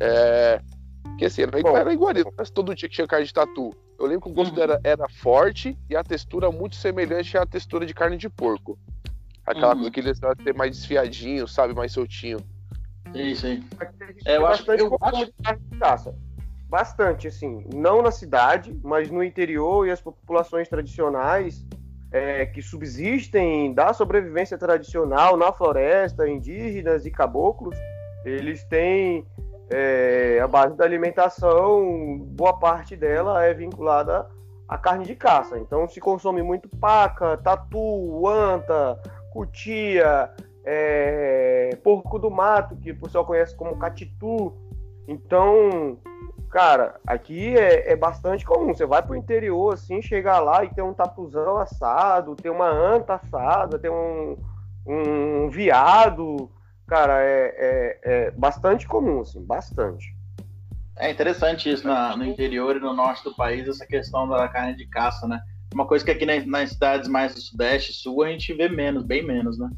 É. 0.00 0.60
Que 1.18 1.26
assim, 1.26 1.42
era, 1.42 1.60
Bom. 1.62 1.76
era 1.76 1.92
iguaria, 1.92 2.24
mas 2.36 2.50
todo 2.50 2.74
dia 2.74 2.88
que 2.88 2.94
tinha 2.94 3.06
carne 3.06 3.26
de 3.26 3.32
tatu. 3.32 3.72
Eu 3.98 4.06
lembro 4.06 4.22
que 4.22 4.30
o 4.30 4.34
gosto 4.34 4.56
Uhum. 4.56 4.62
era, 4.62 4.80
era 4.82 5.08
forte 5.08 5.78
e 5.88 5.96
a 5.96 6.02
textura 6.02 6.50
muito 6.50 6.74
semelhante 6.74 7.38
à 7.38 7.46
textura 7.46 7.86
de 7.86 7.94
carne 7.94 8.16
de 8.16 8.28
porco. 8.28 8.76
Aquela 9.46 9.68
Uhum. 9.68 9.74
coisa 9.76 9.90
que 9.90 10.00
ele 10.00 10.08
ia 10.08 10.14
ser 10.14 10.54
mais 10.54 10.72
desfiadinho, 10.76 11.46
sabe? 11.46 11.74
Mais 11.74 11.92
soltinho. 11.92 12.38
Isso 13.14 13.46
aí. 13.46 13.62
É, 14.24 14.36
eu 14.38 14.46
acho- 14.46 14.64
bastante 14.66 14.80
eu 14.80 14.98
acho- 15.00 15.26
de 15.26 15.32
carne 15.42 15.60
de 15.70 15.78
caça. 15.78 16.14
Bastante, 16.68 17.28
assim. 17.28 17.64
Não 17.72 18.02
na 18.02 18.10
cidade, 18.10 18.76
mas 18.82 19.08
no 19.10 19.22
interior 19.22 19.86
e 19.86 19.90
as 19.92 20.00
populações 20.00 20.68
tradicionais 20.68 21.64
é, 22.10 22.46
que 22.46 22.62
subsistem 22.62 23.72
da 23.74 23.92
sobrevivência 23.92 24.56
tradicional 24.56 25.36
na 25.36 25.52
floresta, 25.52 26.28
indígenas 26.28 27.04
e 27.06 27.10
caboclos, 27.10 27.76
eles 28.24 28.62
têm 28.64 29.26
é, 29.70 30.40
a 30.42 30.48
base 30.48 30.76
da 30.76 30.84
alimentação, 30.84 32.18
boa 32.18 32.52
parte 32.52 32.96
dela 32.96 33.44
é 33.44 33.54
vinculada 33.54 34.28
à 34.68 34.76
carne 34.76 35.04
de 35.04 35.14
caça. 35.14 35.58
Então 35.58 35.88
se 35.88 36.00
consome 36.00 36.42
muito 36.42 36.68
paca, 36.68 37.36
tatu, 37.38 38.26
anta, 38.26 39.00
cutia, 39.32 40.30
é, 40.64 41.76
porco 41.82 42.18
do 42.18 42.30
mato, 42.30 42.76
que 42.76 42.92
o 42.92 43.00
pessoal 43.00 43.24
conhece 43.24 43.54
como 43.54 43.76
catitu. 43.76 44.52
Então, 45.06 45.98
cara, 46.50 46.94
aqui 47.06 47.56
é, 47.56 47.92
é 47.92 47.96
bastante 47.96 48.44
comum. 48.44 48.72
Você 48.72 48.86
vai 48.86 49.02
pro 49.02 49.16
interior, 49.16 49.74
assim, 49.74 50.00
chegar 50.00 50.40
lá 50.40 50.64
e 50.64 50.72
ter 50.72 50.82
um 50.82 50.94
tatuzão 50.94 51.58
assado, 51.58 52.36
ter 52.36 52.50
uma 52.50 52.68
anta 52.68 53.14
assada, 53.14 53.78
ter 53.78 53.90
um, 53.90 54.36
um 54.86 55.50
viado. 55.50 56.50
Cara, 56.86 57.20
é, 57.22 57.54
é, 57.56 58.00
é 58.02 58.30
bastante 58.32 58.86
comum, 58.86 59.20
assim, 59.20 59.42
bastante. 59.44 60.14
É 60.96 61.10
interessante 61.10 61.70
isso 61.70 61.86
na- 61.86 62.16
no 62.16 62.24
interior 62.24 62.76
e 62.76 62.80
no 62.80 62.92
norte 62.92 63.24
do 63.24 63.34
país, 63.34 63.66
essa 63.66 63.86
questão 63.86 64.28
da 64.28 64.46
carne 64.48 64.76
de 64.76 64.86
caça, 64.86 65.26
né? 65.26 65.40
Uma 65.72 65.86
coisa 65.86 66.04
que 66.04 66.10
aqui 66.10 66.24
nas, 66.24 66.46
nas 66.46 66.70
cidades 66.70 67.08
mais 67.08 67.34
do 67.34 67.40
sudeste 67.40 67.90
e 67.90 67.94
sul 67.94 68.22
a 68.22 68.28
gente 68.28 68.52
vê 68.52 68.68
menos, 68.68 69.02
bem 69.02 69.24
menos, 69.26 69.58
né? 69.58 69.68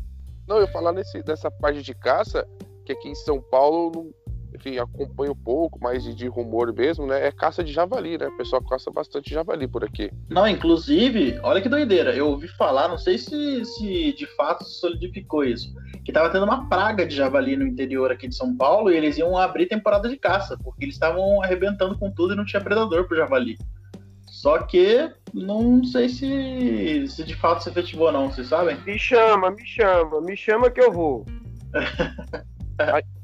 Não, 0.47 0.59
eu 0.59 0.69
falar 0.69 0.93
nesse, 0.93 1.23
nessa 1.27 1.51
parte 1.51 1.81
de 1.83 1.95
caça, 1.95 2.47
que 2.85 2.93
aqui 2.93 3.09
em 3.09 3.15
São 3.15 3.41
Paulo, 3.41 3.91
não- 3.95 4.11
enfim, 4.55 4.79
acompanho 4.79 5.33
um 5.33 5.37
pouco, 5.37 5.79
mais 5.83 6.03
de, 6.03 6.15
de 6.15 6.27
rumor 6.27 6.73
mesmo, 6.73 7.07
né? 7.07 7.27
É 7.27 7.33
caça 7.33 7.63
de 7.63 7.73
javali, 7.73 8.17
né? 8.19 8.27
O 8.29 8.37
pessoal 8.37 8.63
caça 8.63 8.91
bastante 8.91 9.33
javali 9.33 9.69
por 9.69 9.85
aqui. 9.85 10.11
Não, 10.29 10.47
inclusive, 10.47 11.39
olha 11.43 11.61
que 11.61 11.69
doideira, 11.69 12.15
eu 12.15 12.29
ouvi 12.29 12.49
falar, 12.49 12.89
não 12.89 12.99
sei 12.99 13.19
se, 13.19 13.65
se 13.65 14.13
de 14.13 14.27
fato 14.37 14.65
se 14.65 14.81
solidificou 14.81 15.45
isso, 15.45 15.75
que 16.05 16.13
tava 16.13 16.31
tendo 16.31 16.45
uma 16.45 16.69
praga 16.69 17.07
de 17.07 17.15
javali 17.15 17.57
no 17.57 17.67
interior 17.67 18.11
aqui 18.11 18.29
de 18.29 18.35
São 18.35 18.57
Paulo 18.57 18.91
e 18.91 18.97
eles 18.97 19.19
iam 19.19 19.37
abrir 19.37 19.67
temporada 19.67 20.09
de 20.09 20.17
caça, 20.17 20.57
porque 20.63 20.85
eles 20.85 20.95
estavam 20.95 21.43
arrebentando 21.43 21.99
com 21.99 22.11
tudo 22.11 22.33
e 22.33 22.37
não 22.37 22.45
tinha 22.45 22.63
predador 22.63 23.07
pro 23.07 23.17
javali. 23.17 23.59
Só 24.27 24.59
que 24.59 25.11
não 25.33 25.83
sei 25.85 26.09
se, 26.09 27.07
se 27.09 27.25
de 27.25 27.35
fato 27.35 27.63
se 27.63 27.71
efetivou 27.71 28.13
não, 28.13 28.31
vocês 28.31 28.49
sabem? 28.49 28.77
Me 28.85 28.99
chama, 28.99 29.51
me 29.51 29.67
chama, 29.67 30.21
me 30.21 30.37
chama 30.37 30.71
que 30.71 30.81
eu 30.81 30.93
vou. 30.93 31.25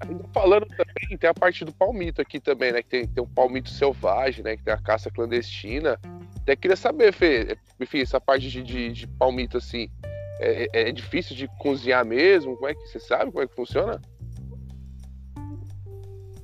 Ainda 0.01 0.25
falando 0.33 0.67
também, 0.67 1.19
tem 1.19 1.29
a 1.29 1.35
parte 1.35 1.65
do 1.65 1.73
palmito 1.73 2.21
aqui 2.21 2.41
também, 2.41 2.73
né? 2.73 2.83
Que 2.83 2.89
tem, 2.89 3.07
tem 3.07 3.23
um 3.23 3.29
palmito 3.29 3.71
selvagem, 3.71 4.43
né? 4.43 4.57
Que 4.57 4.65
tem 4.65 4.73
a 4.73 4.79
caça 4.79 5.11
clandestina. 5.11 5.99
Até 6.41 6.57
queria 6.57 6.77
saber, 6.77 7.13
Fê, 7.13 7.57
enfim, 7.79 8.01
essa 8.01 8.21
parte 8.21 8.49
de, 8.49 8.63
de, 8.63 8.93
de 8.93 9.07
palmito, 9.07 9.59
assim, 9.59 9.89
é, 10.41 10.65
é- 10.73 10.89
é 10.89 10.93
difícil 10.93 11.37
de 11.37 11.49
cozinhar 11.59 12.05
mesmo? 12.05 12.57
Como 12.57 12.69
é 12.69 12.75
que 12.75 12.87
você 12.89 12.99
sabe 12.99 13.31
como 13.31 13.45
é 13.45 13.47
que 13.47 13.55
funciona? 13.55 14.01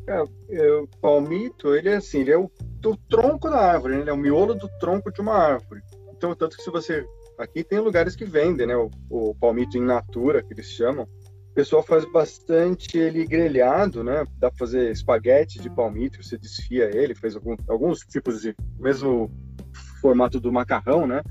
É, 0.06 0.72
o 0.72 0.86
palmito, 1.02 1.74
ele 1.74 1.90
é 1.90 1.96
assim, 1.96 2.20
ele 2.20 2.30
é 2.30 2.38
o, 2.38 2.50
o 2.84 2.96
tronco 3.10 3.50
da 3.50 3.58
árvore, 3.58 3.96
né? 3.96 4.00
ele 4.02 4.10
é 4.10 4.12
o 4.12 4.16
miolo 4.16 4.54
do 4.54 4.68
tronco 4.80 5.12
de 5.12 5.20
uma 5.20 5.34
árvore. 5.34 5.82
Então, 6.16 6.34
tanto 6.34 6.56
que 6.56 6.62
se 6.62 6.70
você... 6.70 7.04
Aqui 7.38 7.62
tem 7.62 7.78
lugares 7.78 8.16
que 8.16 8.24
vendem, 8.24 8.66
né? 8.66 8.76
O, 8.76 8.90
o 9.08 9.34
palmito 9.34 9.76
in 9.78 9.82
natura, 9.82 10.42
que 10.42 10.52
eles 10.52 10.66
chamam. 10.66 11.06
O 11.50 11.54
pessoal 11.54 11.82
faz 11.82 12.04
bastante 12.04 12.96
ele 12.96 13.26
grelhado, 13.26 14.04
né? 14.04 14.24
Dá 14.36 14.48
pra 14.48 14.58
fazer 14.58 14.92
espaguete 14.92 15.60
de 15.60 15.68
palmito, 15.68 16.22
você 16.22 16.38
desfia 16.38 16.84
ele, 16.94 17.14
faz 17.14 17.34
algum, 17.34 17.56
alguns 17.68 18.00
tipos 18.00 18.40
de... 18.40 18.54
Mesmo 18.78 19.30
formato 20.00 20.38
do 20.38 20.52
macarrão, 20.52 21.06
né? 21.06 21.22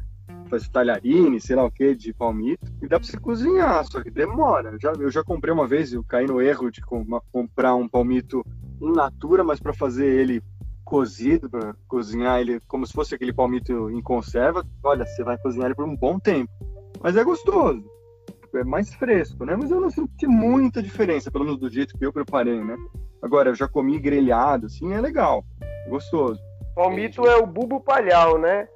Faz 0.50 0.68
talharine, 0.68 1.40
sei 1.40 1.56
lá 1.56 1.66
o 1.66 1.72
que, 1.72 1.96
de 1.96 2.14
palmito. 2.14 2.66
E 2.82 2.88
dá 2.88 3.00
pra 3.00 3.08
você 3.08 3.18
cozinhar, 3.18 3.86
só 3.86 4.02
que 4.02 4.12
demora. 4.12 4.78
Já, 4.82 4.92
eu 5.00 5.10
já 5.10 5.24
comprei 5.24 5.54
uma 5.54 5.68
vez, 5.68 5.94
eu 5.94 6.04
caí 6.04 6.26
no 6.26 6.42
erro 6.42 6.70
de 6.70 6.82
com- 6.82 7.06
comprar 7.32 7.76
um 7.76 7.88
palmito 7.88 8.44
in 8.82 8.92
natura, 8.92 9.44
mas 9.44 9.60
para 9.60 9.74
fazer 9.74 10.06
ele 10.06 10.42
cozido, 10.84 11.50
para 11.50 11.76
cozinhar 11.88 12.40
ele 12.40 12.62
como 12.68 12.88
se 12.88 12.94
fosse 12.94 13.14
aquele 13.14 13.34
palmito 13.34 13.90
em 13.90 14.02
conserva, 14.02 14.66
olha, 14.82 15.06
você 15.06 15.24
vai 15.24 15.38
cozinhar 15.38 15.68
ele 15.68 15.76
por 15.76 15.86
um 15.86 15.96
bom 15.96 16.18
tempo. 16.18 16.52
Mas 17.02 17.16
é 17.18 17.24
gostoso. 17.24 17.84
É 18.54 18.64
mais 18.64 18.94
fresco, 18.94 19.46
né? 19.46 19.56
Mas 19.56 19.72
eu 19.72 19.80
não 19.80 19.90
senti 19.90 20.26
muita 20.26 20.82
diferença, 20.82 21.32
pelo 21.32 21.46
menos 21.46 21.60
do 21.60 21.70
jeito 21.70 21.98
que 21.98 22.06
eu 22.06 22.14
preparei, 22.14 22.64
né? 22.64 22.76
Agora, 23.22 23.50
eu 23.50 23.56
já 23.56 23.68
comi 23.68 24.00
grelhado, 24.00 24.68
assim, 24.68 24.94
é 24.94 25.02
legal. 25.02 25.44
Gostoso. 25.90 26.42
Palmito 26.76 27.26
é 27.26 27.38
o 27.38 27.46
bulbo 27.46 27.80
palhau, 27.80 28.38
né? 28.38 28.68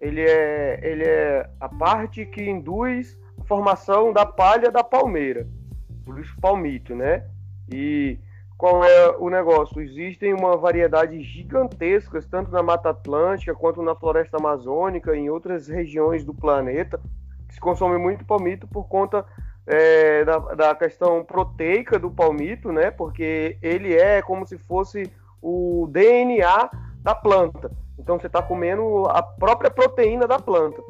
Ele 0.00 0.20
é, 0.20 0.80
ele 0.82 1.04
é 1.04 1.48
a 1.60 1.68
parte 1.68 2.26
que 2.26 2.42
induz 2.42 3.18
a 3.40 3.44
formação 3.44 4.12
da 4.12 4.26
palha 4.26 4.70
da 4.70 4.84
palmeira, 4.84 5.48
por 6.04 6.18
isso 6.18 6.34
palmito, 6.40 6.94
né? 6.94 7.24
E 7.72 8.18
qual 8.58 8.84
é 8.84 9.16
o 9.18 9.30
negócio? 9.30 9.80
Existem 9.80 10.32
uma 10.34 10.56
variedade 10.56 11.22
gigantescas, 11.22 12.26
tanto 12.26 12.50
na 12.50 12.62
Mata 12.62 12.90
Atlântica 12.90 13.54
quanto 13.54 13.82
na 13.82 13.94
Floresta 13.94 14.36
Amazônica, 14.36 15.16
em 15.16 15.30
outras 15.30 15.68
regiões 15.68 16.24
do 16.24 16.34
planeta, 16.34 17.00
se 17.54 17.60
consome 17.60 17.96
muito 17.98 18.24
palmito 18.24 18.66
por 18.66 18.88
conta 18.88 19.24
é, 19.64 20.24
da, 20.24 20.38
da, 20.38 20.74
questão 20.74 21.24
proteica 21.24 21.98
do 21.98 22.10
palmito, 22.10 22.72
né? 22.72 22.90
Porque 22.90 23.56
ele 23.62 23.94
é 23.94 24.20
como 24.20 24.44
se 24.44 24.58
fosse 24.58 25.10
o 25.40 25.88
DNA 25.90 26.68
da 27.00 27.14
planta. 27.14 27.70
Então 27.96 28.18
você 28.18 28.26
está 28.26 28.42
comendo 28.42 29.06
a 29.06 29.22
própria 29.22 29.70
proteína 29.70 30.26
da 30.26 30.38
planta. 30.38 30.82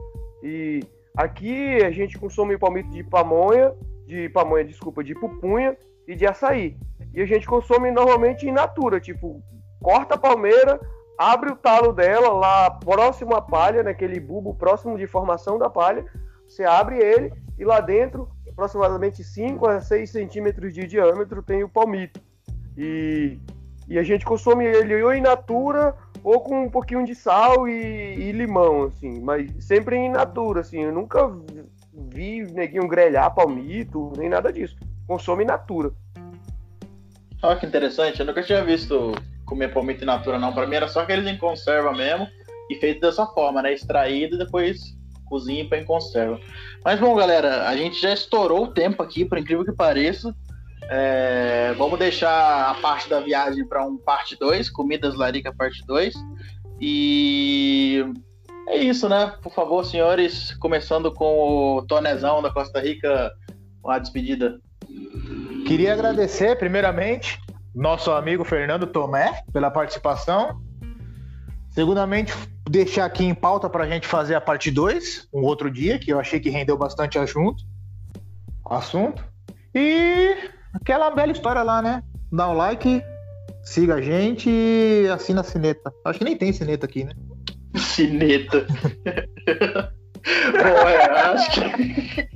E 0.42 0.80
aqui 1.16 1.76
a 1.84 1.90
gente 1.90 2.18
consome 2.18 2.56
palmito 2.56 2.90
de 2.90 3.04
pamonha, 3.04 3.74
de 4.06 4.28
pamonha, 4.30 4.64
desculpa, 4.64 5.04
de 5.04 5.14
pupunha 5.14 5.76
e 6.08 6.14
de 6.14 6.26
açaí. 6.26 6.76
E 7.12 7.20
a 7.20 7.26
gente 7.26 7.46
consome 7.46 7.90
normalmente 7.90 8.48
in 8.48 8.52
natura, 8.52 8.98
tipo, 8.98 9.42
corta 9.82 10.14
a 10.14 10.18
palmeira, 10.18 10.80
abre 11.18 11.52
o 11.52 11.56
talo 11.56 11.92
dela 11.92 12.32
lá 12.32 12.70
próximo 12.70 13.36
à 13.36 13.42
palha, 13.42 13.82
naquele 13.82 14.18
bulbo 14.18 14.54
próximo 14.54 14.96
de 14.96 15.06
formação 15.06 15.58
da 15.58 15.68
palha, 15.68 16.06
você 16.46 16.64
abre 16.64 16.98
ele 16.98 17.32
e 17.58 17.64
lá 17.64 17.80
dentro, 17.80 18.28
aproximadamente 18.50 19.22
5 19.22 19.66
a 19.66 19.80
6 19.80 20.10
centímetros 20.10 20.72
de 20.72 20.86
diâmetro, 20.86 21.42
tem 21.42 21.62
o 21.62 21.68
palmito. 21.68 22.20
E, 22.76 23.38
e 23.88 23.98
a 23.98 24.02
gente 24.02 24.24
consome 24.24 24.64
ele 24.64 25.02
ou 25.02 25.14
in 25.14 25.20
natura 25.20 25.94
ou 26.22 26.40
com 26.40 26.64
um 26.64 26.70
pouquinho 26.70 27.04
de 27.04 27.14
sal 27.14 27.68
e, 27.68 27.72
e 27.72 28.32
limão, 28.32 28.84
assim, 28.84 29.20
mas 29.20 29.52
sempre 29.62 29.96
in 29.96 30.08
natura, 30.08 30.62
assim, 30.62 30.80
eu 30.80 30.92
nunca 30.92 31.30
vi 31.92 32.42
neguinho 32.42 32.88
grelhar 32.88 33.34
palmito, 33.34 34.12
nem 34.16 34.28
nada 34.28 34.52
disso. 34.52 34.76
Consome 35.06 35.44
in 35.44 35.48
natura. 35.48 35.92
Olha 37.42 37.56
que 37.56 37.66
interessante, 37.66 38.20
eu 38.20 38.26
nunca 38.26 38.42
tinha 38.42 38.64
visto 38.64 39.12
comer 39.44 39.72
palmito 39.72 40.02
in 40.02 40.06
natura, 40.06 40.38
não. 40.38 40.52
Pra 40.54 40.66
mim 40.66 40.76
era 40.76 40.88
só 40.88 41.00
aqueles 41.00 41.26
em 41.26 41.36
conserva 41.36 41.92
mesmo 41.92 42.26
e 42.70 42.74
feito 42.76 43.02
dessa 43.02 43.26
forma, 43.26 43.60
né? 43.60 43.74
Extraído 43.74 44.36
e 44.36 44.38
depois 44.38 44.96
cozinha 45.24 45.66
para 45.68 45.78
em 45.78 45.84
conserva. 45.84 46.38
Mas 46.84 47.00
bom, 47.00 47.14
galera, 47.14 47.68
a 47.68 47.76
gente 47.76 48.00
já 48.00 48.12
estourou 48.12 48.64
o 48.64 48.72
tempo 48.72 49.02
aqui, 49.02 49.24
por 49.24 49.38
incrível 49.38 49.64
que 49.64 49.72
pareça. 49.72 50.34
É, 50.88 51.74
vamos 51.78 51.98
deixar 51.98 52.70
a 52.70 52.74
parte 52.74 53.08
da 53.08 53.20
viagem 53.20 53.66
para 53.66 53.84
um 53.84 53.96
parte 53.96 54.36
2, 54.38 54.68
Comidas 54.70 55.14
Larica 55.14 55.54
parte 55.54 55.84
2. 55.86 56.14
E 56.80 58.04
é 58.68 58.76
isso, 58.76 59.08
né? 59.08 59.32
Por 59.42 59.52
favor, 59.52 59.84
senhores, 59.84 60.54
começando 60.54 61.12
com 61.12 61.76
o 61.76 61.82
Tonezão 61.82 62.42
da 62.42 62.50
Costa 62.50 62.80
Rica, 62.80 63.32
a 63.86 63.98
despedida. 63.98 64.60
Queria 65.66 65.92
agradecer, 65.92 66.56
primeiramente, 66.56 67.40
nosso 67.74 68.10
amigo 68.12 68.44
Fernando 68.44 68.86
Tomé 68.86 69.42
pela 69.52 69.70
participação. 69.70 70.60
Segundamente, 71.74 72.32
deixar 72.70 73.04
aqui 73.04 73.24
em 73.24 73.34
pauta 73.34 73.68
para 73.68 73.82
a 73.82 73.88
gente 73.88 74.06
fazer 74.06 74.36
a 74.36 74.40
parte 74.40 74.70
2, 74.70 75.28
um 75.34 75.42
outro 75.42 75.68
dia, 75.68 75.98
que 75.98 76.12
eu 76.12 76.20
achei 76.20 76.38
que 76.38 76.48
rendeu 76.48 76.78
bastante 76.78 77.18
assunto. 77.18 77.64
assunto. 78.64 79.24
E 79.74 80.36
aquela 80.72 81.10
bela 81.10 81.32
história 81.32 81.64
lá, 81.64 81.82
né? 81.82 82.04
Dá 82.30 82.48
um 82.48 82.52
like, 82.54 83.02
siga 83.64 83.96
a 83.96 84.00
gente 84.00 84.48
e 84.48 85.08
assina 85.08 85.40
a 85.40 85.44
sineta. 85.44 85.92
Acho 86.04 86.20
que 86.20 86.24
nem 86.24 86.36
tem 86.36 86.52
sineta 86.52 86.86
aqui, 86.86 87.02
né? 87.02 87.12
Sineta. 87.74 88.66
Bom, 90.24 90.88
é, 90.88 91.20
acho 91.20 91.50
que. 91.50 92.33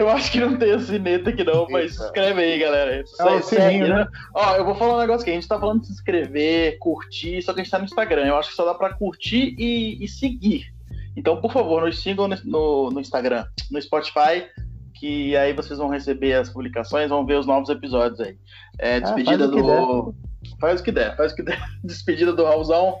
Eu 0.00 0.08
acho 0.08 0.32
que 0.32 0.40
não 0.40 0.56
tem 0.56 0.72
a 0.72 0.78
sineta 0.78 1.28
aqui 1.28 1.44
não, 1.44 1.66
mas 1.68 1.94
se 1.94 2.02
inscreve 2.02 2.40
aí, 2.40 2.58
galera. 2.58 3.04
É 3.04 3.42
sininho, 3.42 3.86
né? 3.86 4.08
Ó, 4.32 4.56
eu 4.56 4.64
vou 4.64 4.74
falar 4.74 4.96
um 4.96 5.00
negócio 5.00 5.20
aqui. 5.20 5.30
A 5.30 5.34
gente 5.34 5.46
tá 5.46 5.60
falando 5.60 5.82
de 5.82 5.88
se 5.88 5.92
inscrever, 5.92 6.78
curtir, 6.78 7.42
só 7.42 7.52
que 7.52 7.60
a 7.60 7.62
gente 7.62 7.70
tá 7.70 7.78
no 7.78 7.84
Instagram. 7.84 8.26
Eu 8.26 8.38
acho 8.38 8.48
que 8.48 8.56
só 8.56 8.64
dá 8.64 8.72
pra 8.72 8.94
curtir 8.94 9.54
e, 9.58 10.02
e 10.02 10.08
seguir. 10.08 10.72
Então, 11.14 11.38
por 11.38 11.52
favor, 11.52 11.84
nos 11.84 12.02
sigam 12.02 12.26
no, 12.26 12.36
no, 12.44 12.90
no, 12.92 13.00
Instagram, 13.00 13.44
no 13.70 13.82
Spotify, 13.82 14.46
que 14.94 15.36
aí 15.36 15.52
vocês 15.52 15.78
vão 15.78 15.88
receber 15.88 16.32
as 16.32 16.48
publicações, 16.48 17.10
vão 17.10 17.26
ver 17.26 17.34
os 17.34 17.46
novos 17.46 17.68
episódios 17.68 18.20
aí. 18.20 18.38
É, 18.78 18.96
ah, 18.96 19.00
despedida 19.00 19.44
ah, 19.44 19.50
faz 19.50 19.62
do. 19.62 20.14
Faz 20.58 20.80
o 20.80 20.84
que 20.84 20.92
der, 20.92 21.14
faz 21.14 21.32
o 21.32 21.36
que 21.36 21.42
der. 21.42 21.60
Despedida 21.84 22.32
do 22.32 22.44
Raulzão. 22.44 22.96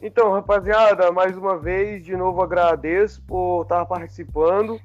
Então, 0.00 0.30
rapaziada, 0.30 1.10
mais 1.10 1.36
uma 1.36 1.58
vez, 1.58 2.04
de 2.04 2.16
novo 2.16 2.40
agradeço 2.40 3.20
por 3.22 3.62
estar 3.62 3.84
participando. 3.86 4.80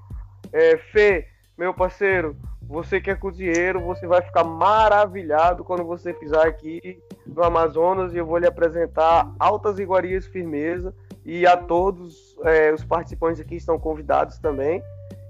É, 0.52 0.78
Fê, 0.78 1.28
meu 1.58 1.74
parceiro, 1.74 2.36
você 2.62 3.00
que 3.00 3.12
é 3.12 3.16
cozinheiro, 3.16 3.82
você 3.82 4.08
vai 4.08 4.22
ficar 4.22 4.44
maravilhado 4.44 5.64
quando 5.64 5.84
você 5.84 6.14
fizer 6.14 6.42
aqui 6.42 7.00
no 7.26 7.44
Amazonas 7.44 8.14
e 8.14 8.18
eu 8.18 8.26
vou 8.26 8.38
lhe 8.38 8.48
apresentar 8.48 9.32
altas 9.40 9.80
iguarias 9.80 10.26
firmeza 10.26 10.94
e 11.26 11.46
a 11.46 11.56
todos 11.56 12.36
é, 12.44 12.74
os 12.74 12.84
participantes 12.84 13.40
aqui 13.40 13.56
estão 13.56 13.80
convidados 13.80 14.40
também. 14.40 14.82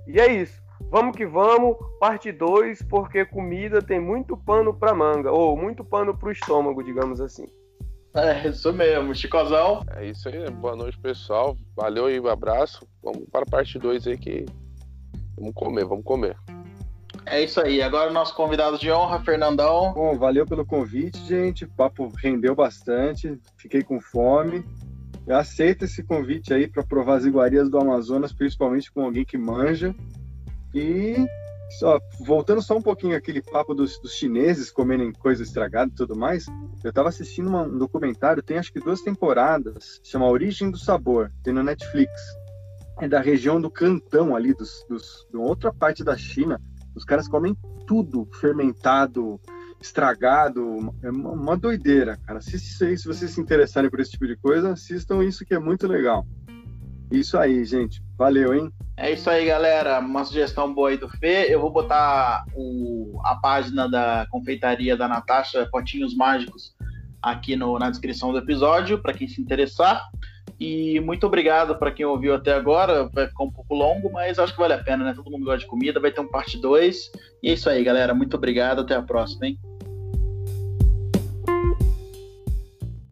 E 0.07 0.19
é 0.19 0.31
isso. 0.31 0.61
Vamos 0.89 1.15
que 1.15 1.25
vamos, 1.25 1.75
parte 1.99 2.31
2, 2.31 2.83
porque 2.83 3.25
comida 3.25 3.81
tem 3.81 3.99
muito 3.99 4.37
pano 4.37 4.73
para 4.73 4.93
manga, 4.93 5.31
ou 5.31 5.57
muito 5.57 5.83
pano 5.83 6.15
para 6.15 6.29
o 6.29 6.31
estômago, 6.31 6.83
digamos 6.83 7.19
assim. 7.19 7.47
É, 8.15 8.47
isso 8.47 8.71
mesmo, 8.71 9.15
Chicozão. 9.15 9.83
É 9.95 10.05
isso 10.05 10.29
aí, 10.29 10.47
boa 10.51 10.75
noite, 10.75 10.99
pessoal. 10.99 11.57
Valeu 11.75 12.09
e 12.11 12.19
um 12.19 12.27
abraço. 12.27 12.87
Vamos 13.01 13.27
para 13.31 13.41
a 13.41 13.49
parte 13.49 13.79
2 13.79 14.05
aí 14.05 14.17
que. 14.17 14.45
Vamos 15.37 15.53
comer, 15.53 15.85
vamos 15.85 16.03
comer. 16.03 16.37
É 17.25 17.41
isso 17.41 17.61
aí. 17.61 17.81
Agora 17.81 18.09
o 18.09 18.13
nosso 18.13 18.35
convidado 18.35 18.77
de 18.77 18.91
honra, 18.91 19.19
Fernandão. 19.19 19.93
Bom, 19.93 20.17
valeu 20.17 20.45
pelo 20.45 20.65
convite, 20.65 21.17
gente. 21.25 21.65
O 21.65 21.69
papo 21.69 22.11
rendeu 22.17 22.53
bastante. 22.53 23.39
Fiquei 23.57 23.81
com 23.81 23.99
fome. 23.99 24.63
Eu 25.25 25.37
aceito 25.37 25.85
esse 25.85 26.03
convite 26.03 26.53
aí 26.53 26.67
para 26.67 26.83
provar 26.83 27.15
as 27.15 27.25
iguarias 27.25 27.69
do 27.69 27.77
Amazonas, 27.77 28.33
principalmente 28.33 28.91
com 28.91 29.05
alguém 29.05 29.23
que 29.23 29.37
manja. 29.37 29.95
E 30.73 31.15
só, 31.79 31.99
voltando 32.19 32.61
só 32.61 32.77
um 32.77 32.81
pouquinho 32.81 33.15
aquele 33.15 33.41
papo 33.41 33.73
dos, 33.73 33.99
dos 33.99 34.13
chineses 34.13 34.69
comerem 34.69 35.13
coisa 35.13 35.41
estragada 35.41 35.91
e 35.91 35.95
tudo 35.95 36.15
mais, 36.15 36.45
eu 36.83 36.89
estava 36.89 37.09
assistindo 37.09 37.47
uma, 37.47 37.63
um 37.63 37.77
documentário, 37.77 38.43
tem 38.43 38.57
acho 38.57 38.71
que 38.71 38.79
duas 38.79 39.01
temporadas, 39.01 39.99
chama 40.03 40.27
Origem 40.27 40.69
do 40.69 40.77
Sabor, 40.77 41.31
tem 41.41 41.53
no 41.53 41.63
Netflix. 41.63 42.11
É 43.01 43.07
da 43.07 43.19
região 43.19 43.59
do 43.59 43.69
Cantão 43.69 44.35
ali, 44.35 44.53
dos, 44.53 44.85
dos, 44.87 45.27
de 45.29 45.37
outra 45.37 45.73
parte 45.73 46.03
da 46.03 46.15
China. 46.15 46.61
Os 46.95 47.03
caras 47.03 47.27
comem 47.27 47.55
tudo 47.87 48.27
fermentado, 48.39 49.39
estragado, 49.81 50.93
é 51.01 51.09
uma, 51.09 51.31
uma 51.31 51.57
doideira, 51.57 52.17
cara. 52.25 52.39
Assiste 52.39 52.83
aí, 52.83 52.97
se 52.97 53.07
vocês 53.07 53.31
se 53.31 53.41
interessarem 53.41 53.89
por 53.89 53.99
esse 53.99 54.11
tipo 54.11 54.27
de 54.27 54.37
coisa, 54.37 54.71
assistam 54.71 55.23
isso 55.23 55.45
que 55.45 55.53
é 55.53 55.59
muito 55.59 55.87
legal. 55.87 56.25
Isso 57.11 57.37
aí, 57.37 57.63
gente. 57.65 58.01
Valeu, 58.17 58.53
hein? 58.55 58.71
É 58.97 59.11
isso 59.11 59.29
aí, 59.29 59.45
galera. 59.45 59.99
Uma 59.99 60.23
sugestão 60.23 60.73
boa 60.73 60.89
aí 60.89 60.97
do 60.97 61.09
Fê. 61.09 61.47
Eu 61.47 61.59
vou 61.59 61.71
botar 61.71 62.43
o, 62.55 63.19
a 63.23 63.35
página 63.35 63.87
da 63.89 64.25
confeitaria 64.31 64.95
da 64.97 65.07
Natasha, 65.07 65.67
Potinhos 65.71 66.15
Mágicos, 66.15 66.75
aqui 67.21 67.55
no, 67.55 67.77
na 67.77 67.89
descrição 67.89 68.31
do 68.31 68.39
episódio, 68.39 68.99
para 68.99 69.13
quem 69.13 69.27
se 69.27 69.41
interessar. 69.41 70.01
E 70.65 70.97
muito 71.01 71.27
obrigado 71.27 71.75
para 71.75 71.91
quem 71.91 72.05
ouviu 72.05 72.33
até 72.33 72.53
agora. 72.53 73.09
Vai 73.13 73.27
ficar 73.27 73.43
um 73.43 73.51
pouco 73.51 73.75
longo, 73.75 74.09
mas 74.13 74.39
acho 74.39 74.53
que 74.53 74.59
vale 74.61 74.71
a 74.71 74.77
pena, 74.77 75.03
né? 75.03 75.13
Todo 75.13 75.29
mundo 75.29 75.43
gosta 75.43 75.59
de 75.59 75.65
comida. 75.65 75.99
Vai 75.99 76.09
ter 76.09 76.21
um 76.21 76.27
parte 76.29 76.57
2. 76.57 77.11
E 77.43 77.49
é 77.49 77.53
isso 77.53 77.69
aí, 77.69 77.83
galera. 77.83 78.13
Muito 78.13 78.37
obrigado. 78.37 78.79
Até 78.79 78.95
a 78.95 79.01
próxima, 79.01 79.45
hein? 79.47 79.59